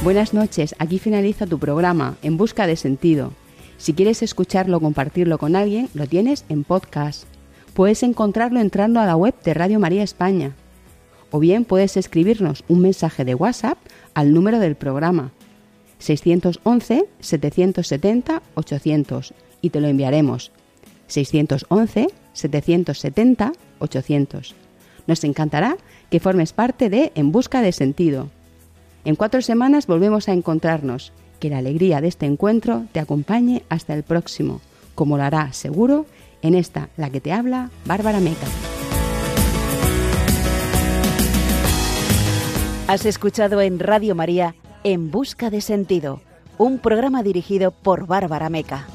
[0.06, 3.32] Buenas noches, aquí finaliza tu programa, En Busca de Sentido.
[3.76, 7.24] Si quieres escucharlo o compartirlo con alguien, lo tienes en podcast.
[7.74, 10.54] Puedes encontrarlo entrando a la web de Radio María España.
[11.32, 13.78] O bien puedes escribirnos un mensaje de WhatsApp
[14.14, 15.32] al número del programa
[15.98, 20.52] 611 770 800 y te lo enviaremos.
[21.08, 24.54] 611 770 800.
[25.08, 25.76] Nos encantará
[26.10, 28.30] que formes parte de En Busca de Sentido
[29.06, 31.12] en cuatro semanas volvemos a encontrarnos.
[31.38, 34.60] Que la alegría de este encuentro te acompañe hasta el próximo,
[34.96, 36.06] como lo hará seguro
[36.42, 38.46] en esta, la que te habla, Bárbara Meca.
[42.88, 46.20] Has escuchado en Radio María En Busca de Sentido,
[46.58, 48.88] un programa dirigido por Bárbara Meca.